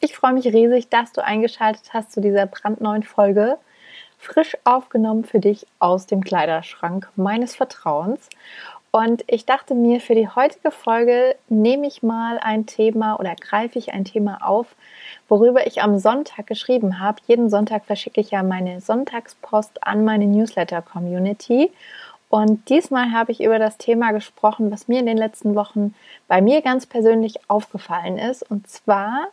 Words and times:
Ich 0.00 0.14
freue 0.14 0.34
mich 0.34 0.46
riesig, 0.46 0.90
dass 0.90 1.12
du 1.12 1.24
eingeschaltet 1.24 1.94
hast 1.94 2.12
zu 2.12 2.20
dieser 2.20 2.44
brandneuen 2.44 3.02
Folge. 3.02 3.56
Frisch 4.18 4.56
aufgenommen 4.64 5.24
für 5.24 5.40
dich 5.40 5.66
aus 5.78 6.06
dem 6.06 6.22
Kleiderschrank 6.22 7.08
meines 7.16 7.56
Vertrauens. 7.56 8.28
Und 8.90 9.24
ich 9.26 9.46
dachte 9.46 9.74
mir, 9.74 10.00
für 10.00 10.14
die 10.14 10.28
heutige 10.28 10.70
Folge 10.70 11.36
nehme 11.48 11.86
ich 11.86 12.02
mal 12.02 12.38
ein 12.38 12.66
Thema 12.66 13.18
oder 13.18 13.34
greife 13.36 13.78
ich 13.78 13.92
ein 13.92 14.04
Thema 14.04 14.46
auf, 14.46 14.74
worüber 15.28 15.66
ich 15.66 15.82
am 15.82 15.98
Sonntag 15.98 16.46
geschrieben 16.46 17.00
habe. 17.00 17.20
Jeden 17.26 17.48
Sonntag 17.48 17.86
verschicke 17.86 18.20
ich 18.20 18.30
ja 18.30 18.42
meine 18.42 18.80
Sonntagspost 18.82 19.82
an 19.82 20.04
meine 20.04 20.26
Newsletter-Community. 20.26 21.70
Und 22.28 22.68
diesmal 22.68 23.12
habe 23.12 23.32
ich 23.32 23.42
über 23.42 23.58
das 23.58 23.78
Thema 23.78 24.12
gesprochen, 24.12 24.70
was 24.70 24.88
mir 24.88 25.00
in 25.00 25.06
den 25.06 25.16
letzten 25.16 25.54
Wochen 25.54 25.94
bei 26.26 26.40
mir 26.40 26.60
ganz 26.60 26.84
persönlich 26.86 27.36
aufgefallen 27.48 28.18
ist. 28.18 28.42
Und 28.50 28.68
zwar, 28.68 29.28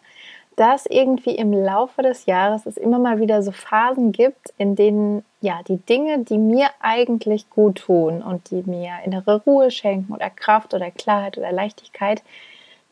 dass 0.56 0.86
irgendwie 0.86 1.36
im 1.36 1.52
Laufe 1.52 2.02
des 2.02 2.26
Jahres 2.26 2.66
es 2.66 2.78
immer 2.78 3.00
mal 3.00 3.20
wieder 3.20 3.42
so 3.42 3.52
Phasen 3.52 4.12
gibt, 4.12 4.54
in 4.58 4.76
denen 4.76 5.26
ja 5.42 5.62
die 5.68 5.78
Dinge, 5.78 6.20
die 6.20 6.38
mir 6.38 6.70
eigentlich 6.80 7.50
gut 7.50 7.80
tun 7.80 8.22
und 8.22 8.52
die 8.52 8.64
mir 8.66 8.94
innere 9.06 9.42
Ruhe 9.44 9.72
schenken 9.72 10.14
oder 10.14 10.30
Kraft 10.30 10.74
oder 10.74 10.92
Klarheit 10.92 11.38
oder 11.38 11.52
Leichtigkeit, 11.52 12.24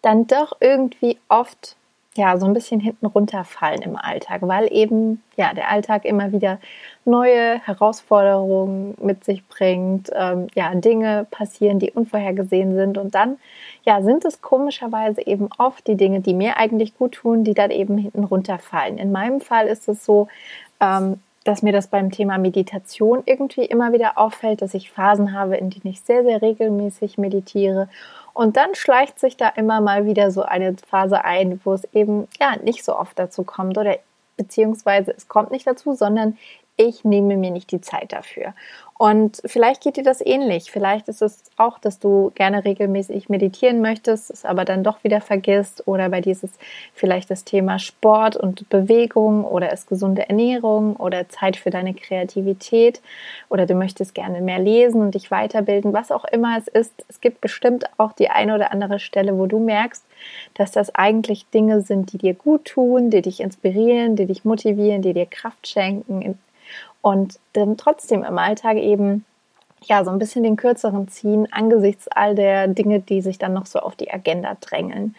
dann 0.01 0.27
doch 0.27 0.57
irgendwie 0.59 1.17
oft 1.29 1.75
ja 2.15 2.37
so 2.37 2.45
ein 2.45 2.53
bisschen 2.53 2.81
hinten 2.81 3.05
runterfallen 3.05 3.81
im 3.83 3.95
Alltag, 3.95 4.41
weil 4.43 4.71
eben 4.71 5.23
ja 5.37 5.53
der 5.53 5.69
Alltag 5.69 6.03
immer 6.03 6.31
wieder 6.33 6.59
neue 7.05 7.59
Herausforderungen 7.59 8.95
mit 9.01 9.23
sich 9.23 9.47
bringt, 9.47 10.09
ähm, 10.13 10.47
ja 10.53 10.73
Dinge 10.75 11.25
passieren, 11.31 11.79
die 11.79 11.91
unvorhergesehen 11.91 12.75
sind 12.75 12.97
und 12.97 13.15
dann 13.15 13.37
ja 13.85 14.01
sind 14.01 14.25
es 14.25 14.41
komischerweise 14.41 15.25
eben 15.25 15.47
oft 15.57 15.87
die 15.87 15.95
Dinge, 15.95 16.19
die 16.19 16.33
mir 16.33 16.57
eigentlich 16.57 16.97
gut 16.97 17.13
tun, 17.13 17.43
die 17.45 17.53
dann 17.53 17.71
eben 17.71 17.97
hinten 17.97 18.25
runterfallen. 18.25 18.97
In 18.97 19.11
meinem 19.11 19.39
Fall 19.39 19.67
ist 19.67 19.87
es 19.87 20.05
so, 20.05 20.27
ähm, 20.81 21.19
dass 21.43 21.63
mir 21.63 21.73
das 21.73 21.87
beim 21.87 22.11
Thema 22.11 22.37
Meditation 22.37 23.23
irgendwie 23.25 23.65
immer 23.65 23.93
wieder 23.93 24.17
auffällt, 24.17 24.61
dass 24.61 24.73
ich 24.73 24.91
Phasen 24.91 25.33
habe, 25.33 25.55
in 25.55 25.69
denen 25.69 25.87
ich 25.87 26.01
sehr, 26.01 26.23
sehr 26.23 26.41
regelmäßig 26.41 27.17
meditiere. 27.17 27.89
Und 28.33 28.57
dann 28.57 28.75
schleicht 28.75 29.19
sich 29.19 29.37
da 29.37 29.49
immer 29.49 29.81
mal 29.81 30.05
wieder 30.05 30.31
so 30.31 30.43
eine 30.43 30.75
Phase 30.87 31.23
ein, 31.23 31.59
wo 31.63 31.73
es 31.73 31.83
eben 31.93 32.27
ja 32.39 32.55
nicht 32.57 32.83
so 32.83 32.97
oft 32.97 33.17
dazu 33.19 33.43
kommt 33.43 33.77
oder 33.77 33.97
beziehungsweise 34.37 35.13
es 35.15 35.27
kommt 35.27 35.51
nicht 35.51 35.67
dazu, 35.67 35.93
sondern 35.93 36.37
ich 36.77 37.03
nehme 37.03 37.37
mir 37.37 37.51
nicht 37.51 37.71
die 37.71 37.81
Zeit 37.81 38.13
dafür. 38.13 38.53
Und 39.01 39.41
vielleicht 39.45 39.81
geht 39.81 39.97
dir 39.97 40.03
das 40.03 40.21
ähnlich. 40.23 40.69
Vielleicht 40.69 41.07
ist 41.07 41.23
es 41.23 41.41
auch, 41.57 41.79
dass 41.79 41.97
du 41.97 42.31
gerne 42.35 42.65
regelmäßig 42.65 43.29
meditieren 43.29 43.81
möchtest, 43.81 44.29
es 44.29 44.45
aber 44.45 44.63
dann 44.63 44.83
doch 44.83 45.03
wieder 45.03 45.21
vergisst. 45.21 45.87
Oder 45.87 46.09
bei 46.09 46.21
dir 46.21 46.33
ist 46.33 46.43
es 46.43 46.51
vielleicht 46.93 47.31
das 47.31 47.43
Thema 47.43 47.79
Sport 47.79 48.37
und 48.37 48.69
Bewegung 48.69 49.43
oder 49.43 49.73
ist 49.73 49.87
gesunde 49.87 50.29
Ernährung 50.29 50.97
oder 50.97 51.27
Zeit 51.29 51.57
für 51.57 51.71
deine 51.71 51.95
Kreativität. 51.95 53.01
Oder 53.49 53.65
du 53.65 53.73
möchtest 53.73 54.13
gerne 54.13 54.39
mehr 54.39 54.59
lesen 54.59 55.01
und 55.01 55.15
dich 55.15 55.31
weiterbilden, 55.31 55.93
was 55.93 56.11
auch 56.11 56.25
immer 56.25 56.55
es 56.59 56.67
ist. 56.67 57.03
Es 57.07 57.21
gibt 57.21 57.41
bestimmt 57.41 57.85
auch 57.97 58.13
die 58.13 58.29
eine 58.29 58.53
oder 58.53 58.71
andere 58.71 58.99
Stelle, 58.99 59.35
wo 59.35 59.47
du 59.47 59.57
merkst, 59.57 60.05
dass 60.53 60.71
das 60.73 60.93
eigentlich 60.93 61.47
Dinge 61.49 61.81
sind, 61.81 62.13
die 62.13 62.19
dir 62.19 62.35
gut 62.35 62.65
tun, 62.65 63.09
die 63.09 63.23
dich 63.23 63.39
inspirieren, 63.39 64.15
die 64.15 64.27
dich 64.27 64.45
motivieren, 64.45 65.01
die 65.01 65.13
dir 65.13 65.25
Kraft 65.25 65.67
schenken, 65.67 66.37
und 67.01 67.39
dann 67.53 67.77
trotzdem 67.77 68.23
im 68.23 68.37
Alltag 68.37 68.77
eben 68.77 69.25
ja 69.83 70.03
so 70.03 70.11
ein 70.11 70.19
bisschen 70.19 70.43
den 70.43 70.55
kürzeren 70.55 71.07
ziehen 71.07 71.47
angesichts 71.51 72.07
all 72.07 72.35
der 72.35 72.67
Dinge, 72.67 72.99
die 72.99 73.21
sich 73.21 73.39
dann 73.39 73.53
noch 73.53 73.65
so 73.65 73.79
auf 73.79 73.95
die 73.95 74.11
Agenda 74.11 74.55
drängeln. 74.59 75.15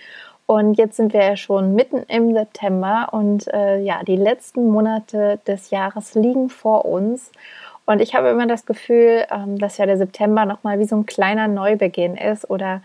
Und 0.46 0.74
jetzt 0.74 0.96
sind 0.96 1.12
wir 1.12 1.24
ja 1.24 1.36
schon 1.36 1.74
mitten 1.74 2.02
im 2.08 2.34
September 2.34 3.08
und 3.12 3.46
äh, 3.52 3.80
ja, 3.80 4.02
die 4.04 4.16
letzten 4.16 4.70
Monate 4.70 5.38
des 5.46 5.70
Jahres 5.70 6.14
liegen 6.14 6.48
vor 6.48 6.84
uns. 6.84 7.30
Und 7.86 8.00
ich 8.00 8.14
habe 8.14 8.28
immer 8.28 8.46
das 8.46 8.66
Gefühl, 8.66 9.24
ähm, 9.30 9.58
dass 9.58 9.78
ja 9.78 9.86
der 9.86 9.96
September 9.96 10.44
nochmal 10.44 10.78
wie 10.78 10.84
so 10.84 10.96
ein 10.96 11.06
kleiner 11.06 11.48
Neubeginn 11.48 12.16
ist 12.16 12.48
oder 12.50 12.82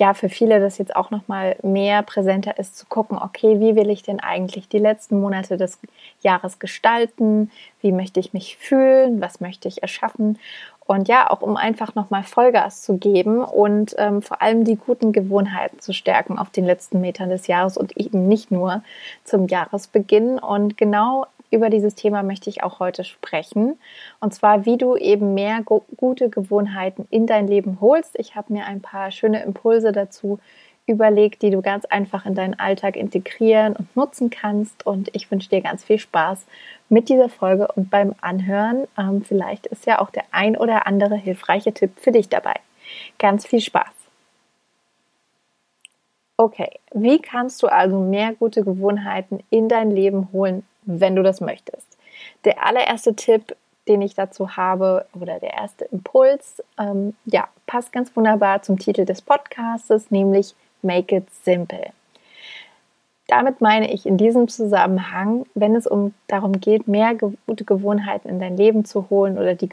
ja 0.00 0.14
für 0.14 0.28
viele 0.28 0.58
das 0.58 0.78
jetzt 0.78 0.96
auch 0.96 1.10
noch 1.10 1.28
mal 1.28 1.56
mehr 1.62 2.02
präsenter 2.02 2.58
ist 2.58 2.76
zu 2.76 2.86
gucken, 2.86 3.18
okay, 3.18 3.60
wie 3.60 3.76
will 3.76 3.90
ich 3.90 4.02
denn 4.02 4.18
eigentlich 4.18 4.68
die 4.68 4.78
letzten 4.78 5.20
Monate 5.20 5.56
des 5.56 5.78
Jahres 6.22 6.58
gestalten? 6.58 7.50
Wie 7.80 7.92
möchte 7.92 8.18
ich 8.18 8.32
mich 8.32 8.56
fühlen? 8.56 9.20
Was 9.20 9.40
möchte 9.40 9.68
ich 9.68 9.82
erschaffen? 9.82 10.38
Und 10.86 11.06
ja, 11.06 11.30
auch 11.30 11.42
um 11.42 11.56
einfach 11.56 11.94
nochmal 11.94 12.24
Vollgas 12.24 12.82
zu 12.82 12.98
geben 12.98 13.44
und 13.44 13.94
ähm, 13.98 14.22
vor 14.22 14.42
allem 14.42 14.64
die 14.64 14.74
guten 14.74 15.12
Gewohnheiten 15.12 15.78
zu 15.78 15.92
stärken 15.92 16.36
auf 16.36 16.50
den 16.50 16.64
letzten 16.64 17.00
Metern 17.00 17.28
des 17.28 17.46
Jahres 17.46 17.76
und 17.76 17.96
eben 17.96 18.26
nicht 18.26 18.50
nur 18.50 18.82
zum 19.22 19.46
Jahresbeginn. 19.46 20.40
Und 20.40 20.76
genau 20.76 21.26
über 21.50 21.70
dieses 21.70 21.94
Thema 21.94 22.22
möchte 22.22 22.48
ich 22.48 22.62
auch 22.62 22.78
heute 22.78 23.04
sprechen. 23.04 23.78
Und 24.20 24.32
zwar, 24.34 24.64
wie 24.66 24.78
du 24.78 24.96
eben 24.96 25.34
mehr 25.34 25.62
gute 25.62 26.30
Gewohnheiten 26.30 27.06
in 27.10 27.26
dein 27.26 27.48
Leben 27.48 27.78
holst. 27.80 28.18
Ich 28.18 28.36
habe 28.36 28.52
mir 28.52 28.66
ein 28.66 28.80
paar 28.80 29.10
schöne 29.10 29.42
Impulse 29.42 29.92
dazu 29.92 30.38
überlegt, 30.86 31.42
die 31.42 31.50
du 31.50 31.62
ganz 31.62 31.84
einfach 31.84 32.26
in 32.26 32.34
deinen 32.34 32.58
Alltag 32.58 32.96
integrieren 32.96 33.74
und 33.76 33.94
nutzen 33.96 34.30
kannst. 34.30 34.86
Und 34.86 35.14
ich 35.14 35.30
wünsche 35.30 35.48
dir 35.48 35.60
ganz 35.60 35.84
viel 35.84 35.98
Spaß 35.98 36.46
mit 36.88 37.08
dieser 37.08 37.28
Folge 37.28 37.68
und 37.74 37.90
beim 37.90 38.14
Anhören. 38.20 38.86
Ähm, 38.98 39.22
vielleicht 39.22 39.66
ist 39.66 39.86
ja 39.86 40.00
auch 40.00 40.10
der 40.10 40.24
ein 40.32 40.56
oder 40.56 40.86
andere 40.86 41.16
hilfreiche 41.16 41.72
Tipp 41.72 41.92
für 41.96 42.12
dich 42.12 42.28
dabei. 42.28 42.54
Ganz 43.18 43.46
viel 43.46 43.60
Spaß. 43.60 44.00
Okay, 46.36 46.70
wie 46.94 47.20
kannst 47.20 47.62
du 47.62 47.66
also 47.66 47.98
mehr 47.98 48.32
gute 48.32 48.64
Gewohnheiten 48.64 49.40
in 49.50 49.68
dein 49.68 49.90
Leben 49.90 50.28
holen, 50.32 50.64
wenn 50.82 51.16
du 51.16 51.22
das 51.22 51.40
möchtest. 51.40 51.98
Der 52.44 52.64
allererste 52.64 53.14
Tipp, 53.14 53.56
den 53.88 54.02
ich 54.02 54.14
dazu 54.14 54.56
habe, 54.56 55.06
oder 55.14 55.40
der 55.40 55.54
erste 55.54 55.86
Impuls, 55.86 56.62
ähm, 56.78 57.14
ja, 57.24 57.48
passt 57.66 57.92
ganz 57.92 58.14
wunderbar 58.14 58.62
zum 58.62 58.78
Titel 58.78 59.04
des 59.04 59.22
Podcastes, 59.22 60.10
nämlich 60.10 60.54
Make 60.82 61.16
It 61.16 61.30
Simple. 61.44 61.92
Damit 63.30 63.60
meine 63.60 63.92
ich 63.92 64.06
in 64.06 64.16
diesem 64.16 64.48
Zusammenhang, 64.48 65.46
wenn 65.54 65.76
es 65.76 65.86
um 65.86 66.14
darum 66.26 66.60
geht, 66.60 66.88
mehr 66.88 67.14
gute 67.46 67.64
Gewohnheiten 67.64 68.28
in 68.28 68.40
dein 68.40 68.56
Leben 68.56 68.84
zu 68.84 69.08
holen 69.08 69.38
oder 69.38 69.54
die 69.54 69.68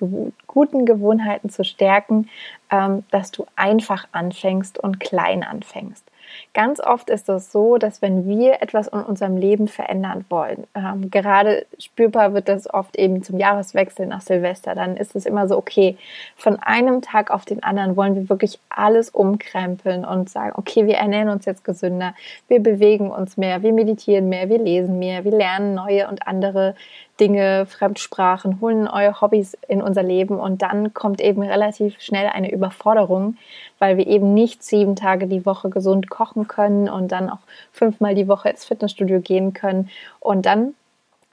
guten 0.45 0.85
Gewohnheiten 0.85 1.49
zu 1.49 1.63
stärken, 1.63 2.29
ähm, 2.69 3.03
dass 3.09 3.31
du 3.31 3.47
einfach 3.55 4.07
anfängst 4.11 4.77
und 4.77 4.99
klein 4.99 5.43
anfängst. 5.43 6.05
Ganz 6.53 6.79
oft 6.79 7.09
ist 7.09 7.29
es 7.29 7.51
so, 7.51 7.77
dass 7.77 8.01
wenn 8.01 8.27
wir 8.27 8.61
etwas 8.61 8.87
in 8.87 8.99
unserem 8.99 9.37
Leben 9.37 9.67
verändern 9.67 10.25
wollen, 10.29 10.65
ähm, 10.75 11.09
gerade 11.11 11.65
spürbar 11.79 12.33
wird 12.33 12.49
das 12.49 12.71
oft 12.71 12.97
eben 12.97 13.23
zum 13.23 13.37
Jahreswechsel 13.37 14.05
nach 14.05 14.21
Silvester, 14.21 14.75
dann 14.75 14.97
ist 14.97 15.15
es 15.15 15.25
immer 15.25 15.47
so, 15.47 15.57
okay, 15.57 15.97
von 16.35 16.57
einem 16.57 17.01
Tag 17.01 17.31
auf 17.31 17.45
den 17.45 17.63
anderen 17.63 17.95
wollen 17.95 18.15
wir 18.15 18.29
wirklich 18.29 18.59
alles 18.69 19.09
umkrempeln 19.09 20.05
und 20.05 20.29
sagen, 20.29 20.53
okay, 20.55 20.85
wir 20.87 20.95
ernähren 20.95 21.29
uns 21.29 21.45
jetzt 21.45 21.63
gesünder, 21.63 22.13
wir 22.47 22.61
bewegen 22.61 23.11
uns 23.11 23.37
mehr, 23.37 23.63
wir 23.63 23.73
meditieren 23.73 24.29
mehr, 24.29 24.49
wir 24.49 24.59
lesen 24.59 24.99
mehr, 24.99 25.23
wir 25.23 25.31
lernen 25.31 25.73
neue 25.75 26.07
und 26.07 26.27
andere 26.27 26.75
Dinge, 27.19 27.65
Fremdsprachen, 27.65 28.61
holen 28.61 28.83
neue 28.83 29.19
Hobbys 29.19 29.57
in 29.67 29.81
unser 29.81 30.03
Leben 30.03 30.39
und 30.39 30.61
dann 30.61 30.93
kommt 30.93 31.21
eben 31.21 31.41
relativ 31.41 31.99
schnell 31.99 32.27
eine 32.27 32.51
Überforderung, 32.51 33.37
weil 33.79 33.97
wir 33.97 34.07
eben 34.07 34.33
nicht 34.33 34.63
sieben 34.63 34.95
Tage 34.95 35.27
die 35.27 35.45
Woche 35.45 35.69
gesund 35.69 36.09
kochen 36.09 36.47
können 36.47 36.89
und 36.89 37.11
dann 37.11 37.29
auch 37.29 37.39
fünfmal 37.71 38.15
die 38.15 38.27
Woche 38.27 38.49
ins 38.49 38.65
Fitnessstudio 38.65 39.19
gehen 39.21 39.53
können. 39.53 39.89
Und 40.19 40.45
dann 40.45 40.73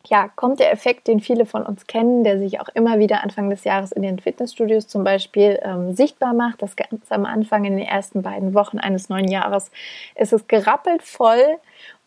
ja, 0.06 0.28
kommt 0.36 0.60
der 0.60 0.70
Effekt, 0.70 1.08
den 1.08 1.20
viele 1.20 1.46
von 1.46 1.62
uns 1.62 1.86
kennen, 1.86 2.24
der 2.24 2.38
sich 2.38 2.60
auch 2.60 2.68
immer 2.74 2.98
wieder 2.98 3.22
Anfang 3.22 3.48
des 3.48 3.64
Jahres 3.64 3.90
in 3.90 4.02
den 4.02 4.18
Fitnessstudios 4.18 4.86
zum 4.86 5.02
Beispiel 5.02 5.58
ähm, 5.62 5.94
sichtbar 5.94 6.34
macht. 6.34 6.60
Das 6.60 6.76
ganz 6.76 7.10
am 7.10 7.24
Anfang 7.24 7.64
in 7.64 7.76
den 7.76 7.86
ersten 7.86 8.20
beiden 8.20 8.52
Wochen 8.52 8.78
eines 8.78 9.08
neuen 9.08 9.28
Jahres 9.28 9.70
ist 10.14 10.34
es 10.34 10.46
gerappelt 10.46 11.02
voll 11.02 11.56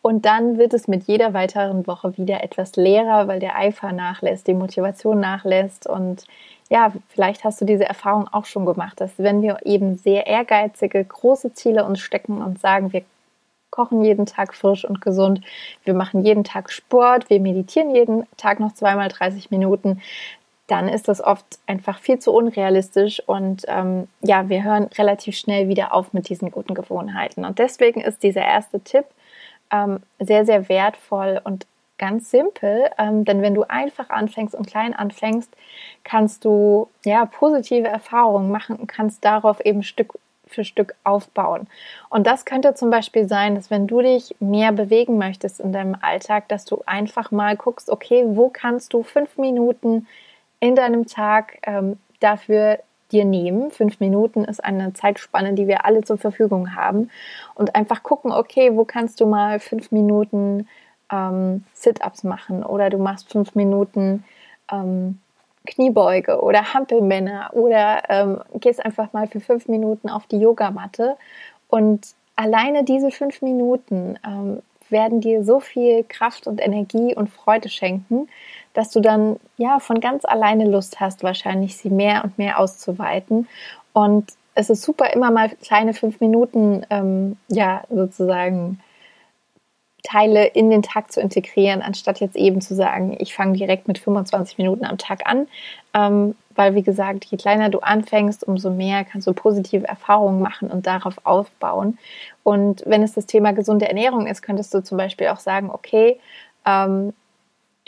und 0.08 0.24
dann 0.24 0.56
wird 0.56 0.72
es 0.72 0.88
mit 0.88 1.02
jeder 1.02 1.34
weiteren 1.34 1.86
Woche 1.86 2.16
wieder 2.16 2.42
etwas 2.42 2.76
leerer, 2.76 3.28
weil 3.28 3.40
der 3.40 3.56
Eifer 3.58 3.92
nachlässt, 3.92 4.46
die 4.46 4.54
Motivation 4.54 5.20
nachlässt. 5.20 5.86
Und 5.86 6.24
ja, 6.70 6.94
vielleicht 7.10 7.44
hast 7.44 7.60
du 7.60 7.66
diese 7.66 7.84
Erfahrung 7.84 8.26
auch 8.32 8.46
schon 8.46 8.64
gemacht, 8.64 9.02
dass 9.02 9.10
wenn 9.18 9.42
wir 9.42 9.58
eben 9.66 9.96
sehr 9.98 10.26
ehrgeizige, 10.26 11.04
große 11.04 11.52
Ziele 11.52 11.84
uns 11.84 12.00
stecken 12.00 12.40
und 12.40 12.58
sagen, 12.58 12.94
wir 12.94 13.02
kochen 13.68 14.02
jeden 14.02 14.24
Tag 14.24 14.54
frisch 14.54 14.86
und 14.86 15.02
gesund, 15.02 15.42
wir 15.84 15.92
machen 15.92 16.24
jeden 16.24 16.42
Tag 16.42 16.72
Sport, 16.72 17.28
wir 17.28 17.38
meditieren 17.38 17.94
jeden 17.94 18.26
Tag 18.38 18.60
noch 18.60 18.72
zweimal 18.72 19.08
30 19.08 19.50
Minuten, 19.50 20.00
dann 20.68 20.88
ist 20.88 21.08
das 21.08 21.22
oft 21.22 21.44
einfach 21.66 21.98
viel 21.98 22.18
zu 22.18 22.32
unrealistisch 22.32 23.22
und 23.26 23.64
ähm, 23.68 24.08
ja, 24.22 24.48
wir 24.48 24.64
hören 24.64 24.88
relativ 24.96 25.36
schnell 25.36 25.68
wieder 25.68 25.92
auf 25.92 26.14
mit 26.14 26.30
diesen 26.30 26.50
guten 26.50 26.72
Gewohnheiten. 26.72 27.44
Und 27.44 27.58
deswegen 27.58 28.00
ist 28.00 28.22
dieser 28.22 28.42
erste 28.42 28.80
Tipp 28.80 29.04
ähm, 29.70 30.00
sehr, 30.18 30.44
sehr 30.44 30.68
wertvoll 30.68 31.40
und 31.44 31.66
ganz 31.98 32.30
simpel, 32.30 32.90
ähm, 32.96 33.24
denn 33.24 33.42
wenn 33.42 33.54
du 33.54 33.64
einfach 33.64 34.08
anfängst 34.08 34.54
und 34.54 34.66
klein 34.66 34.94
anfängst, 34.94 35.50
kannst 36.04 36.44
du 36.44 36.88
ja 37.04 37.26
positive 37.26 37.88
Erfahrungen 37.88 38.50
machen 38.50 38.76
und 38.76 38.86
kannst 38.86 39.24
darauf 39.24 39.64
eben 39.64 39.82
Stück 39.82 40.14
für 40.46 40.64
Stück 40.64 40.94
aufbauen. 41.04 41.66
Und 42.08 42.26
das 42.26 42.44
könnte 42.44 42.72
zum 42.74 42.90
Beispiel 42.90 43.28
sein, 43.28 43.54
dass 43.54 43.70
wenn 43.70 43.86
du 43.86 44.00
dich 44.00 44.34
mehr 44.40 44.72
bewegen 44.72 45.18
möchtest 45.18 45.60
in 45.60 45.72
deinem 45.72 45.96
Alltag, 46.00 46.48
dass 46.48 46.64
du 46.64 46.82
einfach 46.86 47.30
mal 47.30 47.56
guckst, 47.56 47.90
okay, 47.90 48.24
wo 48.26 48.48
kannst 48.48 48.94
du 48.94 49.02
fünf 49.02 49.36
Minuten 49.36 50.06
in 50.60 50.74
deinem 50.74 51.06
Tag 51.06 51.58
ähm, 51.64 51.98
dafür 52.20 52.78
dir 53.12 53.24
nehmen. 53.24 53.70
Fünf 53.70 54.00
Minuten 54.00 54.44
ist 54.44 54.62
eine 54.62 54.92
Zeitspanne, 54.92 55.54
die 55.54 55.66
wir 55.66 55.84
alle 55.84 56.02
zur 56.02 56.18
Verfügung 56.18 56.74
haben. 56.74 57.10
Und 57.54 57.74
einfach 57.74 58.02
gucken, 58.02 58.32
okay, 58.32 58.76
wo 58.76 58.84
kannst 58.84 59.20
du 59.20 59.26
mal 59.26 59.60
fünf 59.60 59.90
Minuten 59.90 60.68
ähm, 61.10 61.64
Sit-ups 61.74 62.24
machen 62.24 62.62
oder 62.62 62.90
du 62.90 62.98
machst 62.98 63.30
fünf 63.30 63.54
Minuten 63.54 64.24
ähm, 64.70 65.18
Kniebeuge 65.66 66.40
oder 66.40 66.72
Hampelmänner 66.72 67.50
oder 67.52 68.02
ähm, 68.08 68.40
gehst 68.54 68.84
einfach 68.84 69.12
mal 69.12 69.26
für 69.26 69.40
fünf 69.40 69.68
Minuten 69.68 70.08
auf 70.08 70.26
die 70.26 70.38
Yogamatte 70.38 71.16
und 71.68 72.06
alleine 72.36 72.84
diese 72.84 73.10
fünf 73.10 73.42
Minuten 73.42 74.18
ähm, 74.26 74.62
werden 74.90 75.20
dir 75.20 75.44
so 75.44 75.60
viel 75.60 76.04
Kraft 76.04 76.46
und 76.46 76.60
Energie 76.60 77.14
und 77.14 77.28
Freude 77.28 77.68
schenken, 77.68 78.28
dass 78.74 78.90
du 78.90 79.00
dann 79.00 79.36
ja 79.56 79.78
von 79.78 80.00
ganz 80.00 80.24
alleine 80.24 80.68
Lust 80.68 81.00
hast, 81.00 81.22
wahrscheinlich 81.22 81.76
sie 81.76 81.90
mehr 81.90 82.24
und 82.24 82.38
mehr 82.38 82.58
auszuweiten. 82.58 83.48
Und 83.92 84.32
es 84.54 84.70
ist 84.70 84.82
super, 84.82 85.12
immer 85.12 85.30
mal 85.30 85.50
kleine 85.62 85.94
fünf 85.94 86.20
Minuten, 86.20 86.84
ähm, 86.90 87.36
ja, 87.48 87.82
sozusagen 87.90 88.80
Teile 90.02 90.46
in 90.46 90.70
den 90.70 90.82
Tag 90.82 91.12
zu 91.12 91.20
integrieren, 91.20 91.82
anstatt 91.82 92.20
jetzt 92.20 92.36
eben 92.36 92.60
zu 92.60 92.74
sagen, 92.74 93.16
ich 93.18 93.34
fange 93.34 93.58
direkt 93.58 93.88
mit 93.88 93.98
25 93.98 94.58
Minuten 94.58 94.84
am 94.84 94.96
Tag 94.96 95.26
an. 95.26 95.48
Ähm, 95.92 96.34
weil, 96.54 96.74
wie 96.74 96.82
gesagt, 96.82 97.24
je 97.26 97.38
kleiner 97.38 97.68
du 97.68 97.78
anfängst, 97.78 98.42
umso 98.42 98.70
mehr 98.70 99.04
kannst 99.04 99.28
du 99.28 99.32
positive 99.32 99.86
Erfahrungen 99.86 100.40
machen 100.40 100.70
und 100.70 100.86
darauf 100.86 101.14
aufbauen. 101.24 101.98
Und 102.42 102.82
wenn 102.84 103.02
es 103.02 103.14
das 103.14 103.26
Thema 103.26 103.52
gesunde 103.52 103.86
Ernährung 103.86 104.26
ist, 104.26 104.42
könntest 104.42 104.74
du 104.74 104.82
zum 104.82 104.98
Beispiel 104.98 105.28
auch 105.28 105.38
sagen, 105.38 105.70
okay, 105.70 106.18
ähm, 106.66 107.12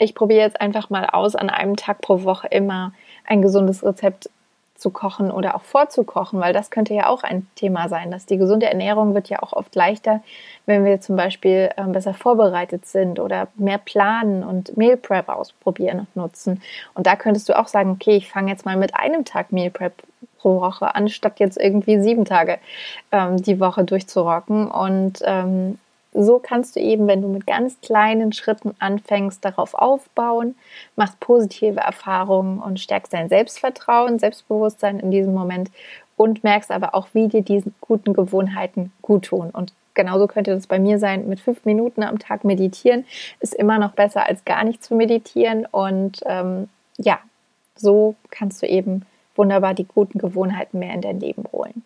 ich 0.01 0.15
probiere 0.15 0.41
jetzt 0.41 0.59
einfach 0.59 0.89
mal 0.89 1.05
aus, 1.05 1.35
an 1.35 1.49
einem 1.49 1.75
Tag 1.75 2.01
pro 2.01 2.23
Woche 2.23 2.47
immer 2.47 2.93
ein 3.25 3.41
gesundes 3.41 3.83
Rezept 3.83 4.29
zu 4.75 4.89
kochen 4.89 5.29
oder 5.29 5.55
auch 5.55 5.61
vorzukochen, 5.61 6.39
weil 6.39 6.53
das 6.53 6.71
könnte 6.71 6.95
ja 6.95 7.07
auch 7.07 7.23
ein 7.23 7.45
Thema 7.55 7.87
sein, 7.87 8.09
dass 8.09 8.25
die 8.25 8.37
gesunde 8.37 8.65
Ernährung 8.65 9.13
wird 9.13 9.29
ja 9.29 9.43
auch 9.43 9.53
oft 9.53 9.75
leichter, 9.75 10.21
wenn 10.65 10.83
wir 10.85 10.99
zum 11.01 11.15
Beispiel 11.15 11.69
ähm, 11.77 11.91
besser 11.91 12.15
vorbereitet 12.15 12.87
sind 12.87 13.19
oder 13.19 13.47
mehr 13.55 13.77
planen 13.77 14.43
und 14.43 14.75
Meal 14.75 14.97
Prep 14.97 15.29
ausprobieren 15.29 15.99
und 15.99 16.15
nutzen. 16.15 16.63
Und 16.95 17.05
da 17.05 17.15
könntest 17.15 17.47
du 17.47 17.57
auch 17.57 17.67
sagen, 17.67 17.91
okay, 17.91 18.15
ich 18.15 18.27
fange 18.27 18.49
jetzt 18.49 18.65
mal 18.65 18.75
mit 18.75 18.95
einem 18.95 19.23
Tag 19.23 19.51
Meal 19.51 19.69
Prep 19.69 19.93
pro 20.39 20.59
Woche, 20.59 20.95
anstatt 20.95 21.39
jetzt 21.39 21.59
irgendwie 21.59 22.01
sieben 22.01 22.25
Tage 22.25 22.57
ähm, 23.11 23.39
die 23.39 23.59
Woche 23.59 23.83
durchzurocken. 23.83 24.65
Und 24.71 25.19
ähm, 25.23 25.77
so 26.13 26.39
kannst 26.39 26.75
du 26.75 26.79
eben, 26.79 27.07
wenn 27.07 27.21
du 27.21 27.27
mit 27.27 27.47
ganz 27.47 27.79
kleinen 27.81 28.33
Schritten 28.33 28.75
anfängst, 28.79 29.43
darauf 29.43 29.73
aufbauen, 29.73 30.55
machst 30.95 31.19
positive 31.19 31.79
Erfahrungen 31.79 32.59
und 32.59 32.79
stärkst 32.79 33.13
dein 33.13 33.29
Selbstvertrauen, 33.29 34.19
Selbstbewusstsein 34.19 34.99
in 34.99 35.11
diesem 35.11 35.33
Moment 35.33 35.71
und 36.17 36.43
merkst 36.43 36.71
aber 36.71 36.93
auch, 36.95 37.07
wie 37.13 37.27
dir 37.27 37.41
diese 37.41 37.71
guten 37.79 38.13
Gewohnheiten 38.13 38.91
gut 39.01 39.25
tun. 39.25 39.49
Und 39.51 39.73
genauso 39.93 40.27
könnte 40.27 40.53
das 40.53 40.67
bei 40.67 40.79
mir 40.79 40.99
sein, 40.99 41.27
mit 41.27 41.39
fünf 41.39 41.65
Minuten 41.65 42.03
am 42.03 42.19
Tag 42.19 42.43
meditieren 42.43 43.05
ist 43.39 43.53
immer 43.53 43.79
noch 43.79 43.93
besser 43.93 44.27
als 44.27 44.45
gar 44.45 44.63
nicht 44.63 44.83
zu 44.83 44.95
meditieren. 44.95 45.65
Und 45.65 46.21
ähm, 46.25 46.67
ja, 46.97 47.19
so 47.75 48.15
kannst 48.29 48.61
du 48.61 48.67
eben 48.67 49.05
wunderbar 49.35 49.73
die 49.73 49.85
guten 49.87 50.19
Gewohnheiten 50.19 50.79
mehr 50.79 50.93
in 50.93 51.01
dein 51.01 51.19
Leben 51.19 51.45
holen. 51.51 51.83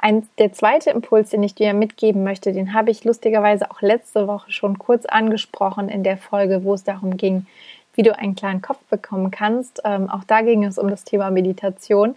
Ein, 0.00 0.28
der 0.38 0.52
zweite 0.52 0.90
Impuls, 0.90 1.30
den 1.30 1.42
ich 1.42 1.54
dir 1.54 1.74
mitgeben 1.74 2.24
möchte, 2.24 2.52
den 2.52 2.74
habe 2.74 2.90
ich 2.90 3.04
lustigerweise 3.04 3.70
auch 3.70 3.82
letzte 3.82 4.26
Woche 4.26 4.50
schon 4.50 4.78
kurz 4.78 5.06
angesprochen 5.06 5.88
in 5.88 6.02
der 6.02 6.16
Folge, 6.16 6.64
wo 6.64 6.74
es 6.74 6.84
darum 6.84 7.16
ging, 7.16 7.46
wie 7.94 8.02
du 8.02 8.16
einen 8.16 8.34
kleinen 8.34 8.62
Kopf 8.62 8.82
bekommen 8.90 9.30
kannst. 9.30 9.82
Ähm, 9.84 10.08
auch 10.10 10.24
da 10.24 10.40
ging 10.42 10.64
es 10.64 10.78
um 10.78 10.88
das 10.88 11.04
Thema 11.04 11.30
Meditation. 11.30 12.16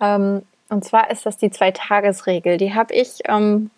Ähm, 0.00 0.42
und 0.68 0.84
zwar 0.84 1.10
ist 1.10 1.26
das 1.26 1.36
die 1.36 1.50
Zwei-Tages-Regel. 1.50 2.58
Die 2.58 2.74
habe 2.74 2.94
ich, 2.94 3.20
ähm, 3.26 3.70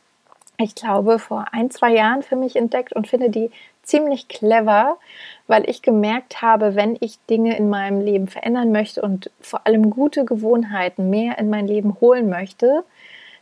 ich 0.59 0.75
glaube, 0.75 1.19
vor 1.19 1.47
ein, 1.53 1.71
zwei 1.71 1.95
Jahren 1.95 2.23
für 2.23 2.37
mich 2.37 2.57
entdeckt 2.57 2.93
und 2.93 3.07
finde 3.07 3.31
die 3.31 3.51
ziemlich 3.83 4.29
clever, 4.29 4.99
weil 5.47 5.69
ich 5.69 5.81
gemerkt 5.81 6.43
habe, 6.43 6.75
wenn 6.75 6.97
ich 7.01 7.19
Dinge 7.31 7.57
in 7.57 7.71
meinem 7.71 8.01
Leben 8.03 8.29
verändern 8.29 8.71
möchte 8.71 9.01
und 9.01 9.31
vor 9.41 9.67
allem 9.67 9.91
gute 9.91 10.25
Gewohnheiten 10.25 11.09
mehr 11.09 11.39
in 11.39 11.49
mein 11.49 11.67
Leben 11.67 11.97
holen 12.01 12.29
möchte, 12.29 12.85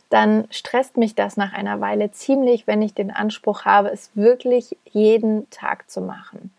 dann 0.09 0.47
stresst 0.51 0.97
mich 0.97 1.15
das 1.15 1.37
nach 1.37 1.53
einer 1.53 1.81
Weile 1.81 2.11
ziemlich, 2.11 2.67
wenn 2.67 2.81
ich 2.81 2.93
den 2.93 3.11
Anspruch 3.11 3.65
habe, 3.65 3.89
es 3.89 4.11
wirklich 4.15 4.77
jeden 4.85 5.49
Tag 5.49 5.89
zu 5.89 6.01
machen. 6.01 6.53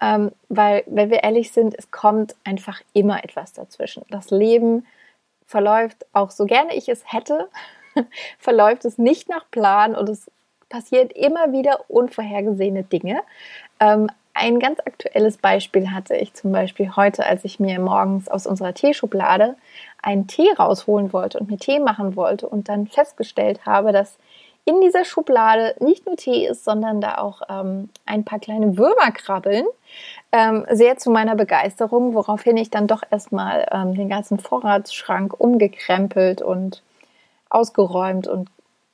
Ähm, 0.00 0.32
weil, 0.48 0.84
wenn 0.86 1.10
wir 1.10 1.22
ehrlich 1.22 1.52
sind, 1.52 1.74
es 1.76 1.90
kommt 1.90 2.34
einfach 2.44 2.80
immer 2.92 3.24
etwas 3.24 3.52
dazwischen. 3.52 4.04
Das 4.10 4.30
Leben 4.30 4.86
verläuft, 5.46 6.06
auch 6.12 6.30
so 6.30 6.46
gerne 6.46 6.74
ich 6.74 6.88
es 6.88 7.12
hätte, 7.12 7.48
verläuft 8.38 8.84
es 8.84 8.98
nicht 8.98 9.28
nach 9.28 9.50
Plan 9.50 9.94
und 9.94 10.08
es 10.08 10.30
passiert 10.68 11.12
immer 11.12 11.52
wieder 11.52 11.88
unvorhergesehene 11.88 12.82
Dinge. 12.82 13.20
Ähm, 13.80 14.08
ein 14.36 14.58
ganz 14.58 14.80
aktuelles 14.80 15.38
Beispiel 15.38 15.92
hatte 15.92 16.16
ich 16.16 16.34
zum 16.34 16.50
Beispiel 16.50 16.96
heute, 16.96 17.24
als 17.24 17.44
ich 17.44 17.60
mir 17.60 17.78
morgens 17.78 18.28
aus 18.28 18.48
unserer 18.48 18.74
Teeschublade 18.74 19.56
einen 20.04 20.26
Tee 20.26 20.50
rausholen 20.58 21.12
wollte 21.12 21.38
und 21.38 21.50
mir 21.50 21.58
Tee 21.58 21.80
machen 21.80 22.16
wollte 22.16 22.48
und 22.48 22.68
dann 22.68 22.86
festgestellt 22.86 23.64
habe, 23.66 23.92
dass 23.92 24.18
in 24.66 24.80
dieser 24.80 25.04
Schublade 25.04 25.74
nicht 25.80 26.06
nur 26.06 26.16
Tee 26.16 26.46
ist, 26.46 26.64
sondern 26.64 27.00
da 27.00 27.18
auch 27.18 27.42
ähm, 27.48 27.90
ein 28.06 28.24
paar 28.24 28.38
kleine 28.38 28.76
Würmer 28.78 29.10
krabbeln. 29.12 29.66
Ähm, 30.32 30.66
sehr 30.70 30.96
zu 30.96 31.10
meiner 31.10 31.36
Begeisterung, 31.36 32.14
woraufhin 32.14 32.56
ich 32.56 32.70
dann 32.70 32.86
doch 32.86 33.02
erstmal 33.10 33.66
ähm, 33.70 33.94
den 33.94 34.08
ganzen 34.08 34.38
Vorratsschrank 34.38 35.38
umgekrempelt 35.38 36.40
und 36.40 36.82
ausgeräumt 37.50 38.26
und 38.26 38.48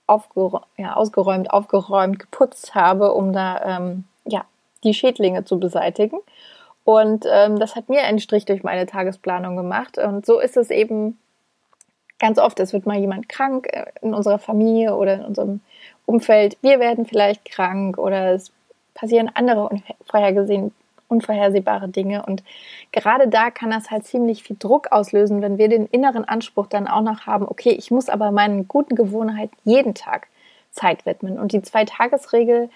aufgeräumt, 0.06 0.66
ja, 0.76 0.94
ausgeräumt, 0.94 1.50
aufgeräumt, 1.50 2.18
geputzt 2.18 2.75
habe, 2.75 3.14
um 3.14 3.32
da 3.32 3.78
ähm, 3.78 4.04
ja, 4.25 4.44
die 4.82 4.92
Schädlinge 4.92 5.44
zu 5.44 5.61
beseitigen. 5.61 6.18
Und 6.84 7.26
ähm, 7.30 7.58
das 7.58 7.76
hat 7.76 7.88
mir 7.88 8.02
einen 8.02 8.18
Strich 8.18 8.44
durch 8.44 8.62
meine 8.62 8.87
Tagesplanung 8.87 9.56
gemacht. 9.56 9.99
Und 9.99 10.26
so 10.26 10.40
ist 10.40 10.56
es 10.56 10.70
eben 10.70 11.18
ganz 12.18 12.38
oft. 12.38 12.60
Es 12.60 12.72
wird 12.72 12.87
mal 12.87 12.99
jemand 12.99 13.28
krank 13.28 13.68
äh, 13.72 13.87
in 14.02 14.14
unserer 14.14 14.38
Familie 14.38 14.96
oder 14.96 15.14
in 15.14 15.25
unserem 15.25 15.60
Umfeld. 16.06 16.56
Wir 16.62 16.80
werden 16.80 17.06
vielleicht 17.06 17.44
krank 17.44 17.99
oder 17.99 18.32
es 18.32 18.52
passieren 18.94 19.30
andere 19.34 19.68
unvorhergesehen, 19.68 20.72
unvorhersehbare 21.08 21.88
Dinge. 21.88 22.25
Und 22.25 22.42
gerade 22.92 23.28
da 23.28 23.50
kann 23.50 23.70
das 23.70 23.90
halt 23.90 24.04
ziemlich 24.04 24.42
viel 24.42 24.56
Druck 24.58 24.92
auslösen, 24.92 25.42
wenn 25.42 25.58
wir 25.58 25.68
den 25.68 25.87
inneren 25.87 26.25
Anspruch 26.25 26.66
dann 26.66 26.87
auch 26.87 27.02
noch 27.02 27.26
haben, 27.26 27.49
okay, 27.49 27.70
ich 27.70 27.90
muss 27.90 28.08
aber 28.08 28.30
meinen 28.30 28.68
guten 28.68 28.94
Gewohnheiten 28.94 29.56
jeden 29.64 29.94
Tag 29.94 30.28
Zeit 30.70 31.06
widmen. 31.06 31.38
Und 31.38 31.52
die 31.52 31.62
Zwei-Tages-Regel 31.62 32.70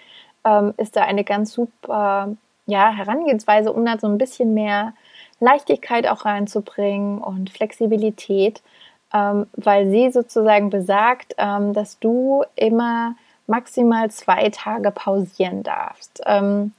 ähm, 0.44 0.74
ist 0.76 0.96
da 0.96 1.02
eine 1.02 1.24
ganz 1.24 1.52
super 1.52 2.36
ja, 2.66 2.90
Herangehensweise, 2.90 3.72
um 3.72 3.84
da 3.84 3.98
so 3.98 4.06
ein 4.06 4.18
bisschen 4.18 4.54
mehr 4.54 4.94
Leichtigkeit 5.40 6.06
auch 6.06 6.24
reinzubringen 6.24 7.18
und 7.18 7.50
Flexibilität, 7.50 8.62
ähm, 9.12 9.46
weil 9.52 9.90
sie 9.90 10.10
sozusagen 10.10 10.70
besagt, 10.70 11.34
ähm, 11.38 11.72
dass 11.72 11.98
du 11.98 12.44
immer 12.56 13.16
maximal 13.46 14.10
zwei 14.10 14.48
Tage 14.50 14.90
pausieren 14.90 15.62
darfst. 15.62 16.22
Ähm, 16.26 16.72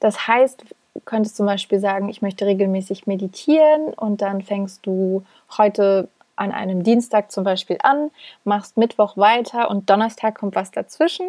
das 0.00 0.26
heißt, 0.26 0.64
du 0.94 1.00
könntest 1.04 1.36
zum 1.36 1.46
Beispiel 1.46 1.80
sagen, 1.80 2.08
ich 2.08 2.22
möchte 2.22 2.46
regelmäßig 2.46 3.06
meditieren 3.06 3.92
und 3.94 4.22
dann 4.22 4.42
fängst 4.42 4.86
du 4.86 5.24
heute 5.56 6.08
an 6.36 6.52
einem 6.52 6.84
Dienstag 6.84 7.32
zum 7.32 7.44
Beispiel 7.44 7.78
an, 7.82 8.10
machst 8.44 8.76
Mittwoch 8.76 9.16
weiter 9.16 9.70
und 9.70 9.90
Donnerstag 9.90 10.36
kommt 10.38 10.54
was 10.54 10.70
dazwischen. 10.70 11.26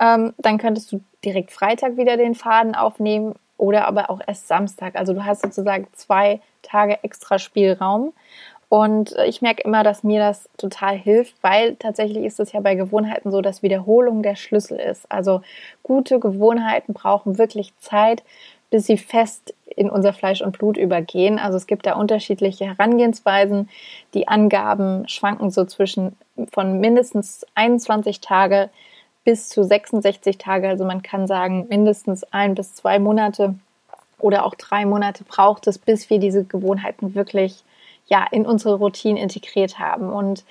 Ähm, 0.00 0.32
dann 0.38 0.58
könntest 0.58 0.90
du 0.90 1.00
direkt 1.24 1.52
Freitag 1.52 1.96
wieder 1.96 2.16
den 2.16 2.34
Faden 2.34 2.74
aufnehmen 2.74 3.34
oder 3.58 3.86
aber 3.86 4.10
auch 4.10 4.20
erst 4.26 4.48
Samstag. 4.48 4.96
Also 4.96 5.12
du 5.12 5.24
hast 5.24 5.42
sozusagen 5.42 5.86
zwei 5.92 6.40
Tage 6.62 6.98
extra 7.04 7.38
Spielraum. 7.38 8.12
Und 8.70 9.16
ich 9.26 9.42
merke 9.42 9.62
immer, 9.64 9.82
dass 9.82 10.04
mir 10.04 10.20
das 10.20 10.48
total 10.56 10.96
hilft, 10.96 11.34
weil 11.42 11.74
tatsächlich 11.74 12.24
ist 12.24 12.38
es 12.38 12.52
ja 12.52 12.60
bei 12.60 12.76
Gewohnheiten 12.76 13.32
so, 13.32 13.40
dass 13.40 13.64
Wiederholung 13.64 14.22
der 14.22 14.36
Schlüssel 14.36 14.78
ist. 14.78 15.10
Also 15.10 15.42
gute 15.82 16.20
Gewohnheiten 16.20 16.94
brauchen 16.94 17.36
wirklich 17.36 17.76
Zeit, 17.80 18.22
bis 18.70 18.86
sie 18.86 18.96
fest 18.96 19.54
in 19.74 19.90
unser 19.90 20.12
Fleisch 20.12 20.40
und 20.40 20.56
Blut 20.56 20.76
übergehen. 20.76 21.40
Also 21.40 21.56
es 21.56 21.66
gibt 21.66 21.84
da 21.84 21.94
unterschiedliche 21.94 22.66
Herangehensweisen. 22.66 23.68
Die 24.14 24.28
Angaben 24.28 25.08
schwanken 25.08 25.50
so 25.50 25.64
zwischen 25.64 26.16
von 26.52 26.78
mindestens 26.78 27.44
21 27.56 28.20
Tage 28.20 28.70
bis 29.24 29.48
zu 29.48 29.62
66 29.62 30.38
Tage. 30.38 30.68
Also 30.68 30.84
man 30.84 31.02
kann 31.02 31.26
sagen, 31.26 31.66
mindestens 31.68 32.24
ein 32.32 32.54
bis 32.54 32.74
zwei 32.74 32.98
Monate 32.98 33.54
oder 34.18 34.44
auch 34.44 34.54
drei 34.54 34.84
Monate 34.84 35.24
braucht 35.24 35.66
es, 35.66 35.78
bis 35.78 36.10
wir 36.10 36.18
diese 36.18 36.44
Gewohnheiten 36.44 37.14
wirklich 37.14 37.62
ja, 38.06 38.26
in 38.30 38.44
unsere 38.46 38.74
Routine 38.74 39.20
integriert 39.20 39.78
haben. 39.78 40.10
Und 40.10 40.44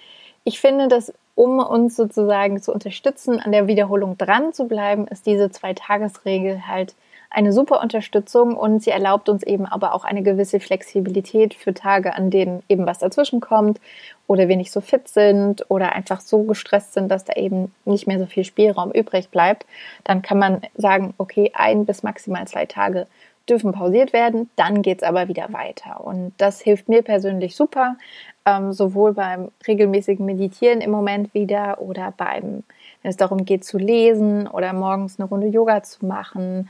ich 0.43 0.59
finde, 0.59 0.87
dass 0.87 1.13
um 1.35 1.59
uns 1.59 1.95
sozusagen 1.95 2.61
zu 2.61 2.73
unterstützen, 2.73 3.39
an 3.39 3.53
der 3.53 3.67
Wiederholung 3.67 4.17
dran 4.17 4.51
zu 4.51 4.67
bleiben, 4.67 5.07
ist 5.07 5.25
diese 5.25 5.49
Zwei-Tages-Regel 5.49 6.67
halt 6.67 6.95
eine 7.29 7.53
super 7.53 7.81
Unterstützung 7.81 8.55
und 8.57 8.81
sie 8.81 8.89
erlaubt 8.89 9.29
uns 9.29 9.43
eben 9.43 9.65
aber 9.65 9.93
auch 9.93 10.03
eine 10.03 10.23
gewisse 10.23 10.59
Flexibilität 10.59 11.53
für 11.53 11.73
Tage, 11.73 12.15
an 12.15 12.31
denen 12.31 12.63
eben 12.67 12.87
was 12.87 12.99
dazwischen 12.99 13.39
kommt 13.39 13.79
oder 14.25 14.47
wir 14.47 14.57
nicht 14.57 14.71
so 14.71 14.81
fit 14.81 15.07
sind 15.07 15.65
oder 15.69 15.93
einfach 15.93 16.21
so 16.21 16.43
gestresst 16.43 16.93
sind, 16.93 17.09
dass 17.09 17.25
da 17.25 17.33
eben 17.33 17.73
nicht 17.85 18.07
mehr 18.07 18.19
so 18.19 18.25
viel 18.25 18.43
Spielraum 18.43 18.91
übrig 18.91 19.29
bleibt. 19.29 19.65
Dann 20.03 20.21
kann 20.21 20.39
man 20.39 20.61
sagen, 20.75 21.13
okay, 21.17 21.51
ein 21.53 21.85
bis 21.85 22.01
maximal 22.01 22.47
zwei 22.47 22.65
Tage 22.65 23.05
dürfen 23.49 23.71
pausiert 23.71 24.13
werden, 24.13 24.49
dann 24.55 24.81
geht 24.81 25.01
es 25.01 25.07
aber 25.07 25.27
wieder 25.27 25.51
weiter. 25.51 26.05
Und 26.05 26.33
das 26.37 26.61
hilft 26.61 26.87
mir 26.87 27.01
persönlich 27.01 27.55
super, 27.55 27.97
ähm, 28.45 28.73
sowohl 28.73 29.13
beim 29.13 29.49
regelmäßigen 29.67 30.25
Meditieren 30.25 30.81
im 30.81 30.91
Moment 30.91 31.33
wieder 31.33 31.81
oder 31.81 32.13
beim, 32.15 32.63
wenn 33.01 33.09
es 33.09 33.17
darum 33.17 33.45
geht 33.45 33.65
zu 33.65 33.77
lesen 33.77 34.47
oder 34.47 34.73
morgens 34.73 35.19
eine 35.19 35.27
Runde 35.27 35.47
Yoga 35.47 35.83
zu 35.83 36.05
machen, 36.05 36.69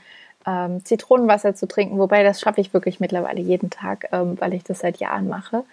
ähm, 0.50 0.84
Zitronenwasser 0.84 1.54
zu 1.54 1.68
trinken, 1.68 2.00
wobei 2.00 2.24
das 2.24 2.42
schaffe 2.42 2.62
ich 2.62 2.74
wirklich 2.74 3.00
mittlerweile 3.00 3.40
jeden 3.40 3.70
Tag, 3.70 4.10
ähm, 4.12 4.40
weil 4.40 4.54
ich 4.54 4.64
das 4.64 4.80
seit 4.80 4.98
Jahren 4.98 5.28
mache. 5.28 5.64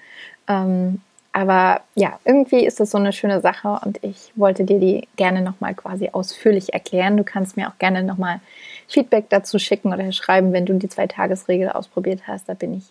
Ähm, 0.49 1.01
aber 1.33 1.83
ja, 1.95 2.19
irgendwie 2.25 2.65
ist 2.65 2.81
das 2.81 2.91
so 2.91 2.99
eine 2.99 3.13
schöne 3.13 3.41
Sache 3.41 3.81
und 3.85 4.03
ich 4.03 4.33
wollte 4.37 4.65
dir 4.65 4.79
die 4.79 5.07
gerne 5.17 5.43
nochmal 5.43 5.75
quasi 5.75 6.11
ausführlich 6.13 6.73
erklären. 6.73 7.17
Du 7.17 7.25
kannst 7.25 7.57
mir 7.57 7.69
auch 7.69 7.79
gerne 7.79 8.03
nochmal 8.03 8.41
Feedback 8.89 9.27
dazu 9.29 9.59
schicken 9.59 9.93
oder 9.93 10.11
schreiben, 10.13 10.53
wenn 10.53 10.67
du 10.67 10.75
die 10.75 10.89
Zwei-Tages-Regel 10.89 11.71
ausprobiert 11.71 12.23
hast. 12.27 12.49
Da 12.49 12.55
bin 12.55 12.75
ich 12.75 12.85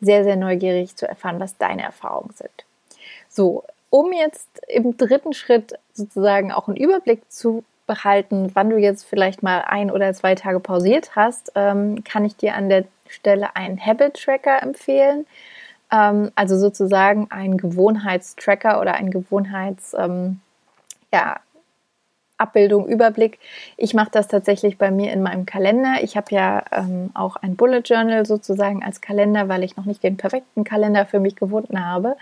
sehr, 0.00 0.24
sehr 0.24 0.36
neugierig 0.36 0.96
zu 0.96 1.08
erfahren, 1.08 1.40
was 1.40 1.56
deine 1.56 1.82
Erfahrungen 1.82 2.34
sind. 2.34 2.66
So, 3.28 3.64
um 3.88 4.12
jetzt 4.12 4.48
im 4.68 4.96
dritten 4.98 5.32
Schritt 5.32 5.78
sozusagen 5.94 6.52
auch 6.52 6.68
einen 6.68 6.76
Überblick 6.76 7.30
zu 7.30 7.64
behalten, 7.86 8.50
wann 8.54 8.70
du 8.70 8.76
jetzt 8.76 9.04
vielleicht 9.04 9.42
mal 9.42 9.62
ein 9.66 9.90
oder 9.90 10.12
zwei 10.14 10.34
Tage 10.34 10.60
pausiert 10.60 11.16
hast, 11.16 11.52
ähm, 11.54 12.04
kann 12.04 12.24
ich 12.24 12.36
dir 12.36 12.54
an 12.54 12.68
der 12.68 12.84
Stelle 13.08 13.54
einen 13.56 13.84
Habit 13.84 14.14
Tracker 14.14 14.62
empfehlen. 14.62 15.26
Ähm, 15.92 16.30
also 16.34 16.58
sozusagen 16.58 17.28
ein 17.30 17.56
Gewohnheitstracker 17.56 18.80
oder 18.80 18.94
ein 18.94 19.10
Gewohnheits, 19.10 19.94
ähm, 19.98 20.40
ja, 21.12 21.40
Abbildung, 22.38 22.86
Überblick. 22.86 23.38
Ich 23.76 23.94
mache 23.94 24.10
das 24.10 24.28
tatsächlich 24.28 24.76
bei 24.76 24.90
mir 24.90 25.12
in 25.12 25.22
meinem 25.22 25.46
Kalender. 25.46 25.96
Ich 26.02 26.16
habe 26.16 26.34
ja 26.34 26.64
ähm, 26.70 27.10
auch 27.14 27.36
ein 27.36 27.56
Bullet 27.56 27.80
Journal 27.84 28.26
sozusagen 28.26 28.84
als 28.84 29.00
Kalender, 29.00 29.48
weil 29.48 29.64
ich 29.64 29.76
noch 29.76 29.86
nicht 29.86 30.02
den 30.02 30.16
perfekten 30.16 30.64
Kalender 30.64 31.06
für 31.06 31.20
mich 31.20 31.36
gefunden 31.36 31.84
habe. 31.84 32.16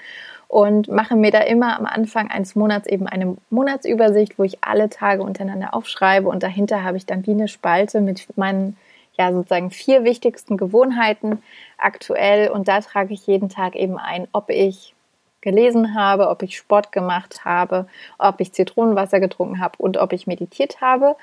Und 0.49 0.89
mache 0.89 1.17
mir 1.17 1.31
da 1.31 1.41
immer 1.41 1.79
am 1.79 1.87
Anfang 1.87 2.31
eines 2.31 2.55
Monats 2.55 2.87
eben 2.87 3.07
eine 3.07 3.37
Monatsübersicht, 3.51 4.39
wo 4.39 4.45
ich 4.45 4.63
alle 4.63 4.89
Tage 4.89 5.23
untereinander 5.23 5.75
aufschreibe. 5.75 6.29
Und 6.29 6.43
dahinter 6.43 6.85
habe 6.85 6.97
ich 6.97 7.07
dann 7.07 7.27
wie 7.27 7.33
eine 7.33 7.49
Spalte 7.49 8.01
mit 8.01 8.37
meinen 8.37 8.77
ja 9.17 9.33
sozusagen 9.33 9.71
vier 9.71 10.05
wichtigsten 10.05 10.57
Gewohnheiten 10.57 11.43
aktuell 11.79 12.51
und 12.51 12.69
da 12.69 12.81
trage 12.81 13.15
ich 13.15 13.27
jeden 13.27 13.49
Tag 13.49 13.77
eben 13.77 13.99
ein, 13.99 14.29
ob 14.33 14.51
ich 14.51 14.95
gelesen 15.41 15.95
habe, 15.95 16.29
ob 16.29 16.43
ich 16.43 16.57
Sport 16.57 16.91
gemacht 16.91 17.45
habe, 17.45 17.87
ob 18.19 18.41
ich 18.41 18.53
Zitronenwasser 18.53 19.21
getrunken 19.21 19.61
habe 19.61 19.77
und 19.79 19.99
ob 19.99 20.13
ich 20.13 20.27
meditiert 20.27 20.81
habe. 20.81 21.17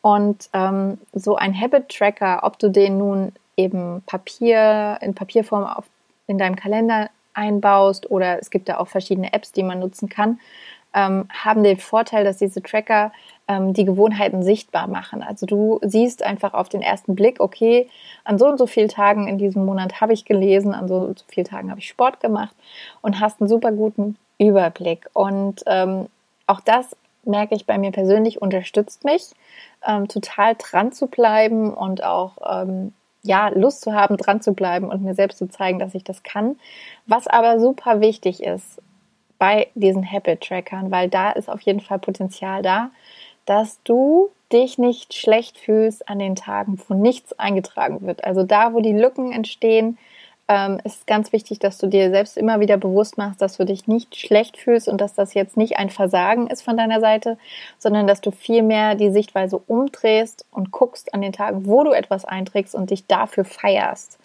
Und 0.00 0.50
ähm, 0.52 0.98
so 1.12 1.36
ein 1.36 1.58
Habit 1.58 1.88
Tracker, 1.88 2.40
ob 2.42 2.58
du 2.58 2.70
den 2.70 2.98
nun 2.98 3.32
eben 3.56 4.02
Papier 4.06 4.98
in 5.00 5.14
Papierform 5.14 5.64
auf, 5.64 5.84
in 6.26 6.38
deinem 6.38 6.56
Kalender 6.56 7.08
einbaust 7.38 8.10
oder 8.10 8.40
es 8.40 8.50
gibt 8.50 8.68
da 8.68 8.78
auch 8.78 8.88
verschiedene 8.88 9.32
Apps, 9.32 9.52
die 9.52 9.62
man 9.62 9.78
nutzen 9.78 10.08
kann, 10.08 10.40
ähm, 10.92 11.28
haben 11.30 11.62
den 11.62 11.78
Vorteil, 11.78 12.24
dass 12.24 12.38
diese 12.38 12.62
Tracker 12.62 13.12
ähm, 13.46 13.72
die 13.72 13.84
Gewohnheiten 13.84 14.42
sichtbar 14.42 14.88
machen. 14.88 15.22
Also 15.22 15.46
du 15.46 15.78
siehst 15.82 16.22
einfach 16.22 16.54
auf 16.54 16.68
den 16.68 16.82
ersten 16.82 17.14
Blick, 17.14 17.40
okay, 17.40 17.88
an 18.24 18.38
so 18.38 18.46
und 18.46 18.58
so 18.58 18.66
vielen 18.66 18.88
Tagen 18.88 19.28
in 19.28 19.38
diesem 19.38 19.64
Monat 19.64 20.00
habe 20.00 20.12
ich 20.12 20.24
gelesen, 20.24 20.74
an 20.74 20.88
so 20.88 20.96
und 20.96 21.18
so 21.20 21.24
vielen 21.28 21.46
Tagen 21.46 21.70
habe 21.70 21.80
ich 21.80 21.88
Sport 21.88 22.20
gemacht 22.20 22.54
und 23.00 23.20
hast 23.20 23.40
einen 23.40 23.48
super 23.48 23.70
guten 23.70 24.16
Überblick. 24.38 25.08
Und 25.12 25.62
ähm, 25.66 26.06
auch 26.46 26.60
das 26.60 26.96
merke 27.24 27.54
ich 27.54 27.66
bei 27.66 27.78
mir 27.78 27.92
persönlich, 27.92 28.42
unterstützt 28.42 29.04
mich, 29.04 29.30
ähm, 29.86 30.08
total 30.08 30.56
dran 30.56 30.92
zu 30.92 31.06
bleiben 31.06 31.72
und 31.72 32.02
auch 32.02 32.32
ähm, 32.44 32.92
ja, 33.22 33.48
Lust 33.48 33.82
zu 33.82 33.92
haben, 33.92 34.16
dran 34.16 34.40
zu 34.40 34.52
bleiben 34.52 34.88
und 34.88 35.02
mir 35.02 35.14
selbst 35.14 35.38
zu 35.38 35.48
zeigen, 35.48 35.78
dass 35.78 35.94
ich 35.94 36.04
das 36.04 36.22
kann. 36.22 36.56
Was 37.06 37.26
aber 37.26 37.60
super 37.60 38.00
wichtig 38.00 38.42
ist, 38.42 38.80
bei 39.38 39.68
diesen 39.74 40.10
Habit-Trackern, 40.10 40.90
weil 40.90 41.08
da 41.08 41.30
ist 41.30 41.48
auf 41.48 41.60
jeden 41.60 41.80
Fall 41.80 41.98
Potenzial 41.98 42.62
da, 42.62 42.90
dass 43.46 43.80
du 43.84 44.30
dich 44.52 44.78
nicht 44.78 45.14
schlecht 45.14 45.58
fühlst 45.58 46.08
an 46.08 46.18
den 46.18 46.34
Tagen, 46.34 46.80
wo 46.88 46.94
nichts 46.94 47.38
eingetragen 47.38 48.02
wird. 48.02 48.24
Also 48.24 48.42
da, 48.42 48.72
wo 48.72 48.80
die 48.80 48.92
Lücken 48.92 49.32
entstehen, 49.32 49.98
ähm, 50.48 50.80
ist 50.84 51.06
ganz 51.06 51.32
wichtig, 51.32 51.58
dass 51.58 51.78
du 51.78 51.86
dir 51.86 52.10
selbst 52.10 52.36
immer 52.36 52.60
wieder 52.60 52.76
bewusst 52.76 53.18
machst, 53.18 53.42
dass 53.42 53.58
du 53.58 53.64
dich 53.64 53.86
nicht 53.86 54.16
schlecht 54.16 54.56
fühlst 54.56 54.88
und 54.88 55.00
dass 55.00 55.14
das 55.14 55.34
jetzt 55.34 55.56
nicht 55.56 55.78
ein 55.78 55.90
Versagen 55.90 56.46
ist 56.46 56.62
von 56.62 56.76
deiner 56.76 57.00
Seite, 57.00 57.38
sondern 57.78 58.06
dass 58.06 58.20
du 58.20 58.30
vielmehr 58.30 58.94
die 58.94 59.10
Sichtweise 59.10 59.58
umdrehst 59.58 60.46
und 60.50 60.70
guckst 60.70 61.14
an 61.14 61.22
den 61.22 61.32
Tagen, 61.32 61.66
wo 61.66 61.84
du 61.84 61.92
etwas 61.92 62.24
einträgst 62.24 62.74
und 62.74 62.90
dich 62.90 63.06
dafür 63.06 63.44
feierst 63.44 64.18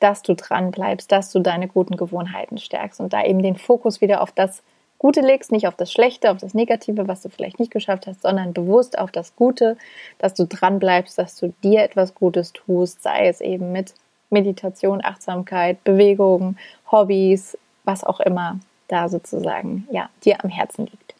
dass 0.00 0.22
du 0.22 0.34
dran 0.34 0.70
bleibst, 0.70 1.10
dass 1.12 1.32
du 1.32 1.40
deine 1.40 1.68
guten 1.68 1.96
Gewohnheiten 1.96 2.58
stärkst 2.58 3.00
und 3.00 3.12
da 3.12 3.24
eben 3.24 3.42
den 3.42 3.56
Fokus 3.56 4.00
wieder 4.00 4.22
auf 4.22 4.32
das 4.32 4.62
Gute 4.98 5.20
legst, 5.20 5.52
nicht 5.52 5.68
auf 5.68 5.76
das 5.76 5.92
Schlechte, 5.92 6.30
auf 6.30 6.38
das 6.38 6.54
Negative, 6.54 7.06
was 7.06 7.22
du 7.22 7.28
vielleicht 7.28 7.60
nicht 7.60 7.70
geschafft 7.70 8.06
hast, 8.06 8.22
sondern 8.22 8.52
bewusst 8.52 8.98
auf 8.98 9.12
das 9.12 9.36
Gute, 9.36 9.76
dass 10.18 10.34
du 10.34 10.44
dran 10.44 10.80
bleibst, 10.80 11.18
dass 11.18 11.36
du 11.36 11.54
dir 11.62 11.82
etwas 11.82 12.14
Gutes 12.14 12.52
tust, 12.52 13.02
sei 13.02 13.28
es 13.28 13.40
eben 13.40 13.70
mit 13.70 13.94
Meditation, 14.30 15.04
Achtsamkeit, 15.04 15.82
Bewegung, 15.84 16.56
Hobbys, 16.90 17.56
was 17.84 18.04
auch 18.04 18.20
immer 18.20 18.58
da 18.88 19.08
sozusagen 19.08 19.86
ja 19.90 20.08
dir 20.24 20.42
am 20.44 20.50
Herzen 20.50 20.86
liegt. 20.86 21.14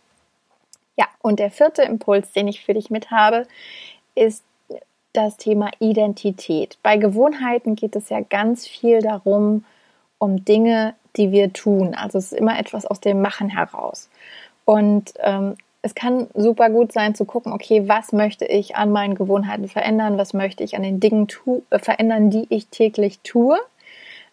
Ja, 0.97 1.07
und 1.23 1.39
der 1.39 1.51
vierte 1.51 1.83
Impuls, 1.83 2.33
den 2.33 2.49
ich 2.49 2.65
für 2.65 2.75
dich 2.75 2.91
mit 2.91 3.11
habe, 3.11 3.47
ist 4.15 4.43
das 5.13 5.37
Thema 5.37 5.71
Identität. 5.79 6.79
Bei 6.83 6.97
Gewohnheiten 6.97 7.77
geht 7.77 7.97
es 7.97 8.09
ja 8.09 8.21
ganz 8.21 8.67
viel 8.67 9.01
darum, 9.01 9.65
um 10.19 10.45
Dinge, 10.45 10.95
die 11.17 11.33
wir 11.33 11.53
tun. 11.53 11.95
Also 11.95 12.19
es 12.19 12.33
ist 12.33 12.39
immer 12.39 12.59
etwas 12.59 12.85
aus 12.85 13.01
dem 13.01 13.23
Machen 13.23 13.49
heraus. 13.49 14.09
Und 14.65 15.15
ähm, 15.19 15.57
es 15.89 15.95
kann 15.95 16.27
super 16.35 16.69
gut 16.69 16.93
sein 16.93 17.15
zu 17.15 17.25
gucken, 17.25 17.51
okay, 17.51 17.89
was 17.89 18.13
möchte 18.13 18.45
ich 18.45 18.77
an 18.77 18.93
meinen 18.93 19.15
Gewohnheiten 19.15 19.69
verändern, 19.69 20.19
was 20.19 20.35
möchte 20.35 20.63
ich 20.63 20.77
an 20.77 20.83
den 20.83 21.01
Dingen 21.01 21.27
äh, 21.71 21.79
verändern, 21.79 22.29
die 22.29 22.47
ich 22.51 22.67
täglich 22.67 23.21
tue. 23.21 23.59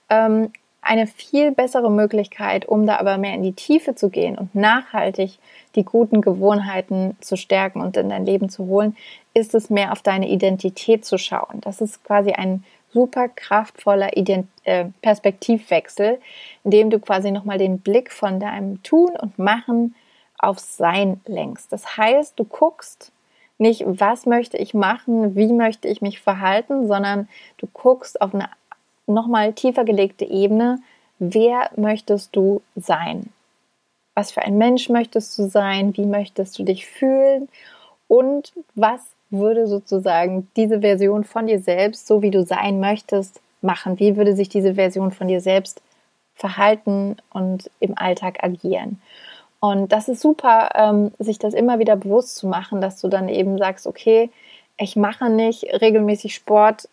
Ähm, 0.10 0.52
eine 0.82 1.08
viel 1.08 1.52
bessere 1.52 1.90
Möglichkeit, 1.90 2.66
um 2.66 2.86
da 2.86 2.98
aber 2.98 3.18
mehr 3.18 3.34
in 3.34 3.42
die 3.42 3.54
Tiefe 3.54 3.96
zu 3.96 4.10
gehen 4.10 4.38
und 4.38 4.54
nachhaltig 4.54 5.40
die 5.76 5.86
guten 5.86 6.20
Gewohnheiten 6.20 7.16
zu 7.22 7.38
stärken 7.38 7.80
und 7.82 7.96
in 7.96 8.10
dein 8.10 8.26
Leben 8.26 8.50
zu 8.50 8.68
holen, 8.68 8.98
ist 9.34 9.56
es 9.56 9.70
mehr 9.70 9.94
auf 9.94 10.02
deine 10.02 10.28
Identität 10.28 11.06
zu 11.06 11.18
schauen. 11.18 11.62
Das 11.62 11.80
ist 11.80 12.04
quasi 12.04 12.34
ein 12.34 12.66
super 12.92 13.30
kraftvoller 13.30 14.18
Ident 14.18 14.48
äh, 14.66 14.86
Perspektivwechsel, 15.02 16.20
in 16.66 16.72
dem 16.72 16.90
du 16.90 17.00
quasi 17.00 17.32
nochmal 17.32 17.58
den 17.58 17.80
Blick 17.80 18.12
von 18.12 18.42
deinem 18.42 18.84
Tun 18.84 19.12
und 19.16 19.40
Machen 19.40 19.96
auf 20.38 20.60
Sein 20.60 21.22
lenkst. 21.26 21.72
Das 21.72 21.98
heißt, 21.98 22.40
du 22.40 22.44
guckst 22.44 23.12
nicht, 23.58 23.84
was 23.86 24.26
möchte 24.26 24.58
ich 24.58 24.74
machen, 24.74 25.36
wie 25.36 25.54
möchte 25.54 25.88
ich 25.88 26.02
mich 26.02 26.20
verhalten, 26.20 26.88
sondern 26.88 27.30
du 27.58 27.68
guckst 27.68 28.22
auf 28.22 28.34
eine 28.34 28.50
nochmal 29.08 29.54
tiefer 29.54 29.86
gelegte 29.86 30.26
Ebene, 30.26 30.80
wer 31.20 31.70
möchtest 31.76 32.36
du 32.36 32.62
sein? 32.76 33.32
Was 34.14 34.32
für 34.32 34.42
ein 34.42 34.58
Mensch 34.58 34.90
möchtest 34.90 35.38
du 35.38 35.48
sein? 35.48 35.96
Wie 35.96 36.06
möchtest 36.06 36.58
du 36.58 36.64
dich 36.64 36.86
fühlen? 36.86 37.50
Und 38.08 38.54
was 38.76 39.02
würde 39.30 39.68
sozusagen 39.68 40.48
diese 40.56 40.82
Version 40.82 41.24
von 41.24 41.48
dir 41.48 41.60
selbst, 41.60 42.08
so 42.08 42.22
wie 42.22 42.32
du 42.32 42.44
sein 42.44 42.80
möchtest, 42.80 43.42
machen? 43.62 44.00
Wie 44.00 44.16
würde 44.16 44.36
sich 44.36 44.50
diese 44.50 44.76
Version 44.76 45.12
von 45.12 45.28
dir 45.28 45.42
selbst 45.42 45.82
verhalten 46.36 47.16
und 47.32 47.72
im 47.80 47.98
Alltag 47.98 48.44
agieren. 48.44 49.02
Und 49.66 49.92
das 49.92 50.08
ist 50.08 50.22
super, 50.22 50.70
ähm, 50.76 51.12
sich 51.18 51.40
das 51.40 51.56
immer 51.56 51.80
wieder 51.80 51.96
bewusst 51.96 52.36
zu 52.36 52.48
machen, 52.48 52.82
dass 52.82 53.02
du 53.02 53.08
dann 53.08 53.30
eben 53.30 53.58
sagst, 53.58 53.88
okay, 53.88 54.30
ich 54.78 54.96
mache 54.96 55.28
nicht 55.30 55.64
regelmäßig 55.82 56.36
Sport, 56.36 56.88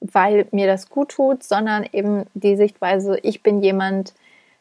weil 0.00 0.46
mir 0.52 0.68
das 0.68 0.90
gut 0.90 1.08
tut, 1.08 1.42
sondern 1.42 1.84
eben 1.92 2.26
die 2.34 2.54
Sichtweise, 2.54 3.18
ich 3.22 3.42
bin 3.42 3.62
jemand, 3.62 4.12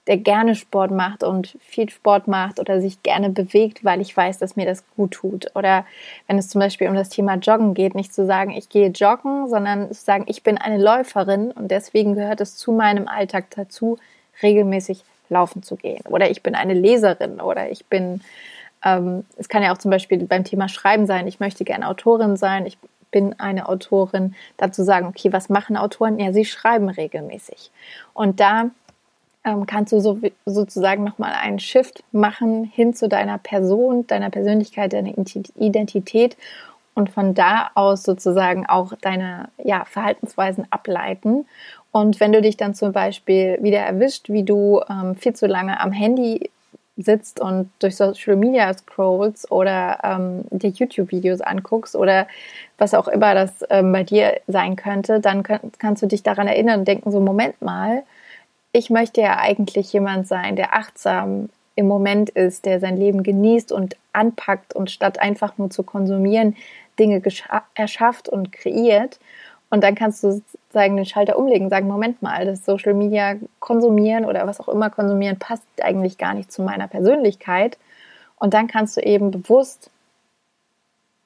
der 0.08 0.18
gerne 0.18 0.56
Sport 0.56 0.90
macht 0.90 1.24
und 1.24 1.56
viel 1.62 1.90
Sport 1.92 2.28
macht 2.28 2.60
oder 2.60 2.82
sich 2.82 3.04
gerne 3.04 3.30
bewegt, 3.30 3.86
weil 3.86 4.02
ich 4.02 4.18
weiß, 4.18 4.40
dass 4.40 4.56
mir 4.56 4.66
das 4.66 4.84
gut 4.98 5.12
tut. 5.12 5.56
Oder 5.56 5.86
wenn 6.28 6.40
es 6.40 6.50
zum 6.50 6.60
Beispiel 6.60 6.90
um 6.90 6.96
das 6.96 7.10
Thema 7.10 7.36
Joggen 7.36 7.76
geht, 7.76 7.94
nicht 7.94 8.16
zu 8.16 8.26
sagen, 8.26 8.52
ich 8.52 8.68
gehe 8.68 8.90
joggen, 8.90 9.48
sondern 9.48 9.94
zu 9.94 10.04
sagen, 10.04 10.26
ich 10.28 10.42
bin 10.42 10.58
eine 10.58 10.82
Läuferin 10.82 11.52
und 11.52 11.70
deswegen 11.70 12.16
gehört 12.16 12.42
es 12.42 12.58
zu 12.58 12.72
meinem 12.72 13.08
Alltag 13.08 13.46
dazu, 13.56 14.00
regelmäßig 14.42 15.04
laufen 15.30 15.64
zu 15.64 15.76
gehen. 15.76 16.04
Oder 16.08 16.30
ich 16.30 16.44
bin 16.44 16.56
eine 16.56 16.74
Leserin 16.74 17.42
oder 17.42 17.70
ich 17.72 17.86
bin, 17.86 18.22
ähm, 18.84 19.26
es 19.38 19.50
kann 19.50 19.64
ja 19.64 19.74
auch 19.74 19.78
zum 19.78 19.92
Beispiel 19.92 20.26
beim 20.26 20.44
Thema 20.44 20.70
Schreiben 20.70 21.06
sein, 21.06 21.28
ich 21.28 21.40
möchte 21.40 21.64
gerne 21.64 21.88
Autorin 21.88 22.38
sein, 22.38 22.66
ich 22.66 22.78
bin 23.12 23.40
eine 23.40 23.70
Autorin, 23.70 24.36
dazu 24.58 24.84
sagen, 24.84 25.08
okay, 25.08 25.32
was 25.32 25.48
machen 25.48 25.78
Autoren? 25.78 26.20
Ja, 26.20 26.34
sie 26.34 26.46
schreiben 26.46 26.90
regelmäßig. 26.90 27.72
Und 28.14 28.40
da 28.40 28.72
ähm, 29.46 29.66
kannst 29.66 29.94
du 29.94 30.00
so, 30.00 30.20
sozusagen 30.46 31.04
nochmal 31.04 31.34
einen 31.34 31.60
Shift 31.60 32.04
machen 32.12 32.66
hin 32.66 32.94
zu 32.94 33.08
deiner 33.08 33.38
Person, 33.38 34.08
deiner 34.08 34.30
Persönlichkeit, 34.30 34.94
deiner 34.94 35.14
Identität 35.58 36.38
und 36.96 37.10
von 37.10 37.34
da 37.34 37.72
aus 37.76 38.04
sozusagen 38.04 38.66
auch 38.66 38.94
deine 39.02 39.50
ja, 39.64 39.86
Verhaltensweisen 39.86 40.68
ableiten. 40.70 41.46
Und 41.94 42.20
wenn 42.20 42.34
du 42.34 42.42
dich 42.42 42.58
dann 42.58 42.74
zum 42.74 42.92
Beispiel 42.92 43.60
wieder 43.62 43.78
erwischt, 43.78 44.28
wie 44.28 44.42
du 44.42 44.82
ähm, 44.90 45.16
viel 45.16 45.34
zu 45.34 45.46
lange 45.46 45.80
am 45.80 45.92
Handy 45.92 46.50
sitzt 46.98 47.40
und 47.40 47.70
durch 47.78 47.96
Social 47.96 48.36
Media 48.36 48.74
scrollst 48.74 49.52
oder 49.52 50.00
ähm, 50.04 50.44
dir 50.50 50.72
YouTube-Videos 50.72 51.42
anguckst 51.42 51.96
oder 51.96 52.28
was 52.80 52.96
auch 52.96 53.08
immer 53.08 53.36
das 53.36 53.64
ähm, 53.70 53.92
bei 53.92 54.04
dir 54.04 54.42
sein 54.48 54.76
könnte, 54.76 55.20
dann 55.20 55.44
könnt, 55.44 55.78
kannst 55.78 56.02
du 56.02 56.08
dich 56.08 56.24
daran 56.24 56.48
erinnern 56.48 56.80
und 56.80 56.88
denken, 56.88 57.12
so 57.12 57.20
Moment 57.20 57.62
mal, 57.62 58.02
ich 58.72 58.90
möchte 58.90 59.22
ja 59.22 59.38
eigentlich 59.38 59.94
jemand 59.94 60.28
sein, 60.28 60.56
der 60.56 60.74
achtsam 60.74 61.50
im 61.76 61.88
Moment 61.88 62.32
ist, 62.32 62.66
der 62.66 62.80
sein 62.80 62.98
Leben 62.98 63.22
genießt 63.22 63.72
und 63.72 63.98
anpackt 64.14 64.76
und 64.76 64.90
statt 64.90 65.20
einfach 65.20 65.60
nur 65.60 65.70
zu 65.70 65.84
konsumieren, 65.84 66.56
Dinge 66.98 67.22
erschafft 67.76 68.30
und 68.30 68.52
kreiert. 68.52 69.20
Und 69.70 69.84
dann 69.84 69.96
kannst 69.96 70.24
du 70.24 70.42
sozusagen 70.74 70.96
den 70.96 71.06
Schalter 71.06 71.38
umlegen, 71.38 71.70
sagen, 71.70 71.88
Moment 71.88 72.24
mal, 72.24 72.46
das 72.46 72.66
Social 72.66 72.96
Media 72.96 73.36
konsumieren 73.60 74.26
oder 74.26 74.48
was 74.48 74.60
auch 74.60 74.70
immer 74.70 74.90
konsumieren 74.90 75.38
passt 75.38 75.64
eigentlich 75.84 76.18
gar 76.18 76.34
nicht 76.34 76.52
zu 76.52 76.64
meiner 76.64 76.88
Persönlichkeit. 76.88 77.78
Und 78.38 78.56
dann 78.56 78.66
kannst 78.66 78.98
du 78.98 79.02
eben 79.02 79.30
bewusst 79.30 79.92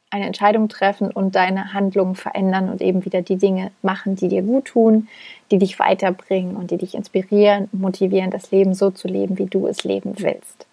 eine 0.09 0.25
Entscheidung 0.25 0.67
treffen 0.67 1.11
und 1.11 1.35
deine 1.35 1.73
Handlungen 1.73 2.15
verändern 2.15 2.69
und 2.69 2.81
eben 2.81 3.05
wieder 3.05 3.21
die 3.21 3.37
Dinge 3.37 3.71
machen, 3.81 4.17
die 4.17 4.27
dir 4.27 4.41
gut 4.41 4.65
tun, 4.65 5.07
die 5.49 5.59
dich 5.59 5.79
weiterbringen 5.79 6.57
und 6.57 6.71
die 6.71 6.77
dich 6.77 6.93
inspirieren, 6.93 7.69
motivieren, 7.71 8.31
das 8.31 8.51
Leben 8.51 8.73
so 8.73 8.91
zu 8.91 9.07
leben, 9.07 9.37
wie 9.37 9.45
du 9.45 9.65
es 9.67 9.85
leben 9.85 10.15
willst. 10.17 10.67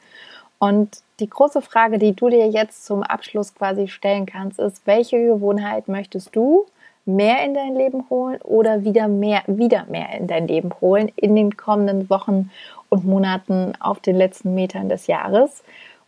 Und 0.59 0.99
die 1.21 1.31
große 1.31 1.63
Frage, 1.63 1.99
die 1.99 2.15
du 2.15 2.29
dir 2.29 2.49
jetzt 2.49 2.87
zum 2.87 3.05
Abschluss 3.05 3.55
quasi 3.55 3.87
stellen 3.87 4.27
kannst, 4.27 4.59
ist, 4.59 4.85
welche 4.85 5.25
Gewohnheit 5.25 5.87
möchtest 5.87 6.35
du 6.35 6.67
mehr 7.07 7.45
in 7.45 7.55
dein 7.55 7.75
Leben 7.75 8.09
holen 8.11 8.41
oder 8.43 8.85
wieder 8.85 9.09
mehr, 9.09 9.43
wieder 9.47 9.85
mehr 9.87 10.13
in 10.19 10.27
dein 10.27 10.49
Leben 10.49 10.71
holen 10.81 11.13
in 11.17 11.37
den 11.37 11.57
kommenden 11.57 12.09
Wochen 12.09 12.51
und 12.89 13.05
Monaten 13.05 13.73
auf 13.81 14.01
den 14.01 14.17
letzten 14.17 14.55
Metern 14.55 14.89
des 14.89 15.07
Jahres? 15.07 15.63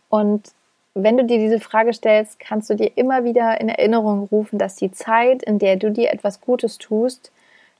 Und 0.09 0.51
wenn 0.93 1.17
du 1.17 1.25
dir 1.25 1.37
diese 1.37 1.59
Frage 1.59 1.93
stellst, 1.93 2.39
kannst 2.39 2.69
du 2.69 2.75
dir 2.75 2.91
immer 2.95 3.23
wieder 3.23 3.61
in 3.61 3.69
Erinnerung 3.69 4.27
rufen, 4.31 4.57
dass 4.57 4.75
die 4.75 4.91
Zeit, 4.91 5.43
in 5.43 5.59
der 5.59 5.75
du 5.75 5.91
dir 5.91 6.11
etwas 6.11 6.41
Gutes 6.41 6.77
tust, 6.77 7.31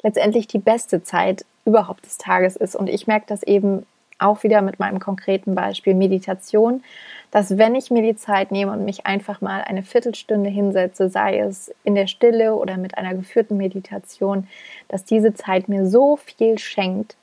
letztendlich 0.03 0.47
die 0.47 0.59
beste 0.59 1.01
Zeit 1.01 1.45
überhaupt 1.65 2.05
des 2.05 2.17
Tages 2.17 2.55
ist. 2.55 2.75
Und 2.75 2.87
ich 2.87 3.07
merke 3.07 3.25
das 3.27 3.41
eben 3.43 3.85
auch 4.19 4.43
wieder 4.43 4.61
mit 4.61 4.79
meinem 4.79 4.99
konkreten 4.99 5.55
Beispiel 5.55 5.93
Meditation, 5.93 6.83
dass 7.31 7.57
wenn 7.57 7.75
ich 7.75 7.91
mir 7.91 8.01
die 8.01 8.15
Zeit 8.15 8.51
nehme 8.51 8.71
und 8.71 8.85
mich 8.85 9.05
einfach 9.05 9.41
mal 9.41 9.61
eine 9.61 9.83
Viertelstunde 9.83 10.49
hinsetze, 10.49 11.09
sei 11.09 11.39
es 11.39 11.73
in 11.83 11.95
der 11.95 12.07
Stille 12.07 12.55
oder 12.55 12.77
mit 12.77 12.97
einer 12.97 13.13
geführten 13.13 13.57
Meditation, 13.57 14.47
dass 14.87 15.03
diese 15.03 15.33
Zeit 15.33 15.67
mir 15.67 15.87
so 15.87 16.15
viel 16.15 16.57
schenkt, 16.57 17.15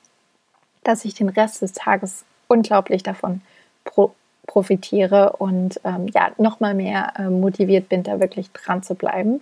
dass 0.83 1.05
ich 1.05 1.15
den 1.15 1.29
Rest 1.29 1.61
des 1.61 1.73
Tages 1.73 2.25
unglaublich 2.47 3.03
davon 3.03 3.41
pro 3.83 4.11
profitiere 4.47 5.37
und 5.37 5.81
ähm, 5.83 6.07
ja, 6.13 6.29
nochmal 6.37 6.75
mehr 6.75 7.13
äh, 7.17 7.29
motiviert 7.31 7.89
bin, 7.89 8.03
da 8.03 8.19
wirklich 8.19 8.51
dran 8.51 8.83
zu 8.83 8.93
bleiben. 8.93 9.41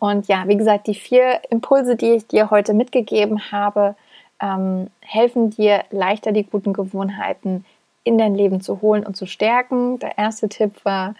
Und 0.00 0.26
ja, 0.26 0.48
wie 0.48 0.56
gesagt, 0.56 0.88
die 0.88 0.96
vier 0.96 1.40
Impulse, 1.50 1.94
die 1.94 2.14
ich 2.14 2.26
dir 2.26 2.50
heute 2.50 2.74
mitgegeben 2.74 3.52
habe, 3.52 3.94
ähm, 4.42 4.90
helfen 5.00 5.50
dir 5.50 5.84
leichter 5.90 6.32
die 6.32 6.44
guten 6.44 6.72
Gewohnheiten 6.72 7.64
in 8.04 8.18
dein 8.18 8.34
Leben 8.34 8.60
zu 8.60 8.82
holen 8.82 9.06
und 9.06 9.16
zu 9.16 9.26
stärken. 9.26 10.00
Der 10.00 10.18
erste 10.18 10.48
Tipp 10.48 10.84
war, 10.84 11.14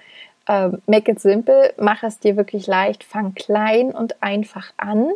äh, 0.48 0.70
make 0.87 1.12
it 1.12 1.20
simple, 1.20 1.72
mach 1.78 2.02
es 2.02 2.18
dir 2.18 2.37
wirklich 2.37 2.66
leicht, 2.66 3.04
fang 3.04 3.35
klein 3.35 3.92
und 3.92 4.22
einfach 4.22 4.72
an. 4.76 5.11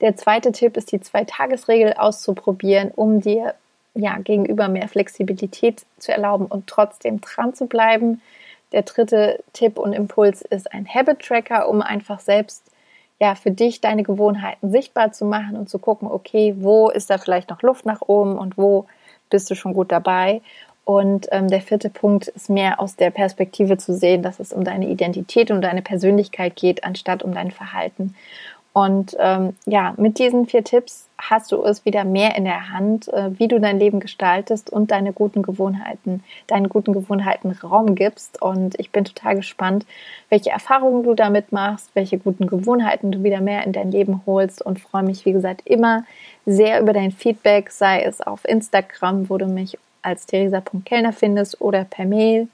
Der 0.00 0.16
zweite 0.16 0.52
Tipp 0.52 0.76
ist 0.76 0.92
die 0.92 1.00
Zwei-Tages-Regel 1.00 1.94
auszuprobieren, 1.94 2.90
um 2.94 3.20
dir 3.20 3.54
ja, 3.94 4.18
gegenüber 4.18 4.68
mehr 4.68 4.88
Flexibilität 4.88 5.84
zu 5.98 6.12
erlauben 6.12 6.46
und 6.46 6.66
trotzdem 6.66 7.20
dran 7.20 7.54
zu 7.54 7.66
bleiben. 7.66 8.20
Der 8.72 8.82
dritte 8.82 9.42
Tipp 9.52 9.78
und 9.78 9.92
Impuls 9.92 10.42
ist 10.42 10.72
ein 10.72 10.86
Habit 10.86 11.20
Tracker, 11.20 11.68
um 11.68 11.82
einfach 11.82 12.20
selbst 12.20 12.62
ja 13.20 13.34
für 13.34 13.50
dich 13.50 13.80
deine 13.80 14.02
Gewohnheiten 14.02 14.70
sichtbar 14.70 15.12
zu 15.12 15.24
machen 15.24 15.56
und 15.56 15.68
zu 15.68 15.78
gucken, 15.78 16.08
okay, 16.08 16.54
wo 16.58 16.88
ist 16.88 17.10
da 17.10 17.18
vielleicht 17.18 17.50
noch 17.50 17.62
Luft 17.62 17.86
nach 17.86 18.02
oben 18.02 18.38
und 18.38 18.56
wo 18.56 18.86
bist 19.30 19.50
du 19.50 19.54
schon 19.54 19.74
gut 19.74 19.92
dabei. 19.92 20.40
Und 20.84 21.28
ähm, 21.32 21.48
der 21.48 21.60
vierte 21.60 21.90
Punkt 21.90 22.28
ist 22.28 22.48
mehr 22.48 22.80
aus 22.80 22.96
der 22.96 23.10
Perspektive 23.10 23.76
zu 23.76 23.94
sehen, 23.94 24.22
dass 24.22 24.40
es 24.40 24.54
um 24.54 24.64
deine 24.64 24.88
Identität 24.88 25.50
und 25.50 25.60
deine 25.60 25.82
Persönlichkeit 25.82 26.56
geht, 26.56 26.82
anstatt 26.82 27.22
um 27.22 27.34
dein 27.34 27.50
Verhalten. 27.50 28.14
Und 28.72 29.16
ähm, 29.18 29.56
ja, 29.66 29.94
mit 29.96 30.18
diesen 30.18 30.46
vier 30.46 30.62
Tipps 30.62 31.08
hast 31.18 31.50
du 31.50 31.64
es 31.64 31.84
wieder 31.84 32.04
mehr 32.04 32.36
in 32.36 32.44
der 32.44 32.70
Hand, 32.70 33.08
äh, 33.08 33.30
wie 33.38 33.48
du 33.48 33.58
dein 33.58 33.78
Leben 33.78 33.98
gestaltest 33.98 34.70
und 34.70 34.90
deine 34.90 35.12
guten 35.12 35.42
Gewohnheiten, 35.42 36.22
deinen 36.46 36.68
guten 36.68 36.92
Gewohnheiten 36.92 37.50
Raum 37.50 37.94
gibst. 37.94 38.40
Und 38.40 38.78
ich 38.78 38.92
bin 38.92 39.04
total 39.04 39.36
gespannt, 39.36 39.84
welche 40.28 40.50
Erfahrungen 40.50 41.02
du 41.02 41.14
damit 41.14 41.50
machst, 41.50 41.90
welche 41.94 42.18
guten 42.18 42.46
Gewohnheiten 42.46 43.10
du 43.10 43.22
wieder 43.22 43.40
mehr 43.40 43.64
in 43.64 43.72
dein 43.72 43.90
Leben 43.90 44.22
holst 44.26 44.62
und 44.62 44.78
freue 44.78 45.02
mich, 45.02 45.24
wie 45.24 45.32
gesagt, 45.32 45.62
immer 45.64 46.04
sehr 46.46 46.80
über 46.80 46.92
dein 46.92 47.10
Feedback, 47.10 47.70
sei 47.70 48.02
es 48.02 48.20
auf 48.20 48.44
Instagram, 48.44 49.28
wo 49.28 49.38
du 49.38 49.46
mich 49.46 49.76
als 50.02 50.26
theresa.kellner 50.26 51.12
findest 51.12 51.60
oder 51.60 51.84
per 51.84 52.04
Mail 52.04 52.48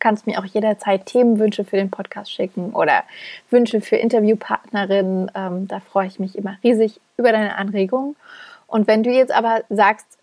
kannst 0.00 0.26
mir 0.26 0.40
auch 0.40 0.44
jederzeit 0.44 1.06
Themenwünsche 1.06 1.64
für 1.64 1.76
den 1.76 1.90
Podcast 1.90 2.32
schicken 2.32 2.70
oder 2.72 3.04
Wünsche 3.50 3.80
für 3.80 3.96
Interviewpartnerinnen. 3.96 5.30
Ähm, 5.34 5.68
da 5.68 5.80
freue 5.80 6.06
ich 6.06 6.18
mich 6.18 6.36
immer 6.36 6.58
riesig 6.64 7.00
über 7.16 7.32
deine 7.32 7.56
Anregungen. 7.56 8.16
Und 8.66 8.86
wenn 8.86 9.02
du 9.02 9.10
jetzt 9.10 9.32
aber 9.32 9.62
sagst, 9.68 10.18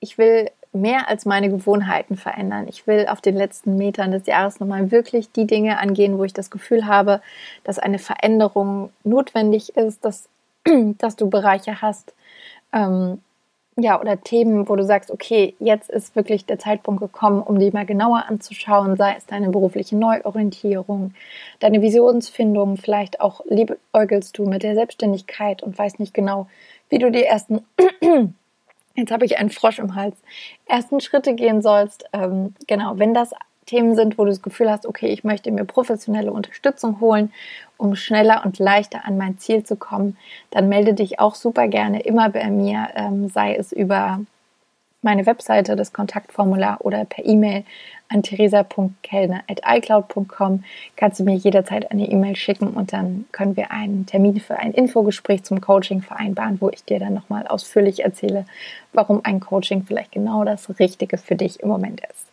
ich 0.00 0.18
will 0.18 0.50
mehr 0.72 1.08
als 1.08 1.24
meine 1.24 1.48
Gewohnheiten 1.48 2.16
verändern. 2.16 2.66
Ich 2.68 2.86
will 2.86 3.06
auf 3.08 3.20
den 3.20 3.36
letzten 3.36 3.76
Metern 3.76 4.10
des 4.10 4.26
Jahres 4.26 4.60
nochmal 4.60 4.90
wirklich 4.90 5.32
die 5.32 5.46
Dinge 5.46 5.78
angehen, 5.78 6.18
wo 6.18 6.24
ich 6.24 6.34
das 6.34 6.50
Gefühl 6.50 6.86
habe, 6.86 7.20
dass 7.64 7.78
eine 7.78 7.98
Veränderung 7.98 8.90
notwendig 9.04 9.76
ist, 9.76 10.04
dass, 10.04 10.28
dass 10.98 11.16
du 11.16 11.30
Bereiche 11.30 11.80
hast, 11.80 12.12
ähm, 12.72 13.20
ja, 13.80 14.00
oder 14.00 14.20
Themen, 14.20 14.68
wo 14.68 14.74
du 14.74 14.84
sagst, 14.84 15.10
okay, 15.10 15.54
jetzt 15.60 15.88
ist 15.88 16.16
wirklich 16.16 16.44
der 16.44 16.58
Zeitpunkt 16.58 17.00
gekommen, 17.00 17.40
um 17.40 17.60
die 17.60 17.70
mal 17.70 17.86
genauer 17.86 18.24
anzuschauen, 18.26 18.96
sei 18.96 19.14
es 19.16 19.26
deine 19.26 19.50
berufliche 19.50 19.96
Neuorientierung, 19.96 21.14
deine 21.60 21.80
Visionsfindung, 21.80 22.76
vielleicht 22.76 23.20
auch 23.20 23.40
liebäugelst 23.46 24.36
du 24.36 24.46
mit 24.46 24.64
der 24.64 24.74
Selbstständigkeit 24.74 25.62
und 25.62 25.78
weißt 25.78 26.00
nicht 26.00 26.12
genau, 26.12 26.48
wie 26.88 26.98
du 26.98 27.12
die 27.12 27.22
ersten, 27.22 27.64
jetzt 28.96 29.12
habe 29.12 29.24
ich 29.24 29.38
einen 29.38 29.50
Frosch 29.50 29.78
im 29.78 29.94
Hals, 29.94 30.16
ersten 30.66 31.00
Schritte 31.00 31.34
gehen 31.34 31.62
sollst. 31.62 32.04
Ähm, 32.12 32.54
genau, 32.66 32.98
wenn 32.98 33.14
das 33.14 33.30
Themen 33.68 33.94
sind, 33.94 34.18
wo 34.18 34.24
du 34.24 34.30
das 34.30 34.42
Gefühl 34.42 34.70
hast, 34.70 34.86
okay, 34.86 35.08
ich 35.08 35.24
möchte 35.24 35.50
mir 35.50 35.64
professionelle 35.64 36.32
Unterstützung 36.32 37.00
holen, 37.00 37.32
um 37.76 37.94
schneller 37.94 38.42
und 38.44 38.58
leichter 38.58 39.04
an 39.04 39.18
mein 39.18 39.38
Ziel 39.38 39.62
zu 39.62 39.76
kommen, 39.76 40.16
dann 40.50 40.68
melde 40.68 40.94
dich 40.94 41.20
auch 41.20 41.34
super 41.34 41.68
gerne 41.68 42.00
immer 42.00 42.30
bei 42.30 42.50
mir, 42.50 42.88
ähm, 42.96 43.28
sei 43.28 43.54
es 43.54 43.72
über 43.72 44.20
meine 45.02 45.26
Webseite, 45.26 45.76
das 45.76 45.92
Kontaktformular 45.92 46.78
oder 46.80 47.04
per 47.04 47.24
E-Mail 47.24 47.64
an 48.08 48.22
theresa.kellner.icloud.com 48.22 50.64
kannst 50.96 51.20
du 51.20 51.24
mir 51.24 51.36
jederzeit 51.36 51.90
eine 51.90 52.08
E-Mail 52.08 52.36
schicken 52.36 52.68
und 52.68 52.92
dann 52.92 53.26
können 53.32 53.56
wir 53.56 53.70
einen 53.70 54.06
Termin 54.06 54.40
für 54.40 54.58
ein 54.58 54.72
Infogespräch 54.72 55.44
zum 55.44 55.60
Coaching 55.60 56.02
vereinbaren, 56.02 56.60
wo 56.60 56.70
ich 56.70 56.84
dir 56.84 56.98
dann 56.98 57.14
nochmal 57.14 57.46
ausführlich 57.46 58.02
erzähle, 58.02 58.46
warum 58.92 59.20
ein 59.24 59.40
Coaching 59.40 59.82
vielleicht 59.82 60.12
genau 60.12 60.44
das 60.44 60.78
Richtige 60.78 61.18
für 61.18 61.36
dich 61.36 61.60
im 61.60 61.68
Moment 61.68 62.00
ist. 62.00 62.27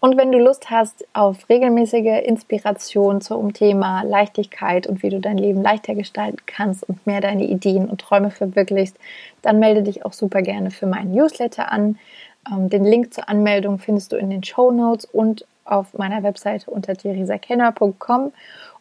Und 0.00 0.16
wenn 0.16 0.32
du 0.32 0.38
Lust 0.38 0.70
hast 0.70 1.06
auf 1.12 1.48
regelmäßige 1.48 2.22
Inspiration 2.24 3.20
zum 3.20 3.52
Thema 3.52 4.02
Leichtigkeit 4.02 4.86
und 4.86 5.02
wie 5.02 5.10
du 5.10 5.20
dein 5.20 5.38
Leben 5.38 5.62
leichter 5.62 5.94
gestalten 5.94 6.38
kannst 6.46 6.88
und 6.88 7.06
mehr 7.06 7.20
deine 7.20 7.44
Ideen 7.44 7.88
und 7.88 8.00
Träume 8.00 8.30
verwirklichst, 8.30 8.96
dann 9.42 9.58
melde 9.58 9.82
dich 9.82 10.04
auch 10.04 10.12
super 10.12 10.42
gerne 10.42 10.70
für 10.70 10.86
meinen 10.86 11.12
Newsletter 11.12 11.70
an. 11.70 11.98
Ähm, 12.50 12.68
den 12.68 12.84
Link 12.84 13.14
zur 13.14 13.28
Anmeldung 13.28 13.78
findest 13.78 14.12
du 14.12 14.16
in 14.16 14.30
den 14.30 14.44
Show 14.44 14.70
Notes 14.70 15.04
und 15.06 15.46
auf 15.64 15.94
meiner 15.94 16.22
Webseite 16.22 16.70
unter 16.70 16.94
therisakenner.com 16.94 18.32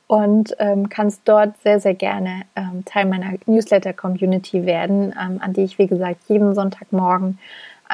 und 0.07 0.55
ähm, 0.59 0.89
kannst 0.89 1.21
dort 1.25 1.57
sehr, 1.63 1.79
sehr 1.79 1.93
gerne 1.93 2.41
ähm, 2.55 2.83
Teil 2.85 3.05
meiner 3.05 3.33
Newsletter-Community 3.45 4.65
werden, 4.65 5.15
ähm, 5.19 5.39
an 5.41 5.53
die 5.53 5.63
ich, 5.63 5.79
wie 5.79 5.87
gesagt, 5.87 6.21
jeden 6.27 6.53
Sonntagmorgen 6.53 7.39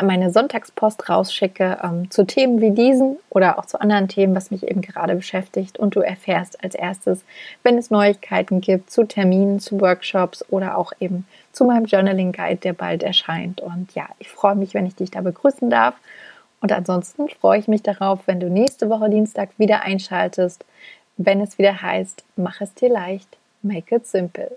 meine 0.03 0.31
Sonntagspost 0.31 1.09
rausschicke 1.09 1.79
ähm, 1.83 2.09
zu 2.11 2.25
Themen 2.25 2.61
wie 2.61 2.71
diesen 2.71 3.17
oder 3.29 3.59
auch 3.59 3.65
zu 3.65 3.79
anderen 3.79 4.07
Themen, 4.07 4.35
was 4.35 4.51
mich 4.51 4.67
eben 4.67 4.81
gerade 4.81 5.15
beschäftigt. 5.15 5.77
Und 5.77 5.95
du 5.95 6.01
erfährst 6.01 6.63
als 6.63 6.75
erstes, 6.75 7.23
wenn 7.63 7.77
es 7.77 7.89
Neuigkeiten 7.89 8.61
gibt 8.61 8.91
zu 8.91 9.05
Terminen, 9.05 9.59
zu 9.59 9.79
Workshops 9.81 10.45
oder 10.49 10.77
auch 10.77 10.93
eben 10.99 11.25
zu 11.51 11.65
meinem 11.65 11.85
Journaling 11.85 12.31
Guide, 12.31 12.61
der 12.61 12.73
bald 12.73 13.03
erscheint. 13.03 13.61
Und 13.61 13.93
ja, 13.95 14.07
ich 14.19 14.29
freue 14.29 14.55
mich, 14.55 14.73
wenn 14.73 14.85
ich 14.85 14.95
dich 14.95 15.11
da 15.11 15.21
begrüßen 15.21 15.69
darf. 15.69 15.95
Und 16.61 16.71
ansonsten 16.71 17.29
freue 17.29 17.59
ich 17.59 17.67
mich 17.67 17.83
darauf, 17.83 18.21
wenn 18.25 18.39
du 18.39 18.49
nächste 18.49 18.89
Woche 18.89 19.09
Dienstag 19.09 19.49
wieder 19.57 19.81
einschaltest, 19.81 20.65
wenn 21.17 21.41
es 21.41 21.57
wieder 21.57 21.81
heißt, 21.81 22.23
mach 22.35 22.61
es 22.61 22.73
dir 22.73 22.89
leicht, 22.89 23.37
make 23.61 23.95
it 23.95 24.07
simple. 24.07 24.51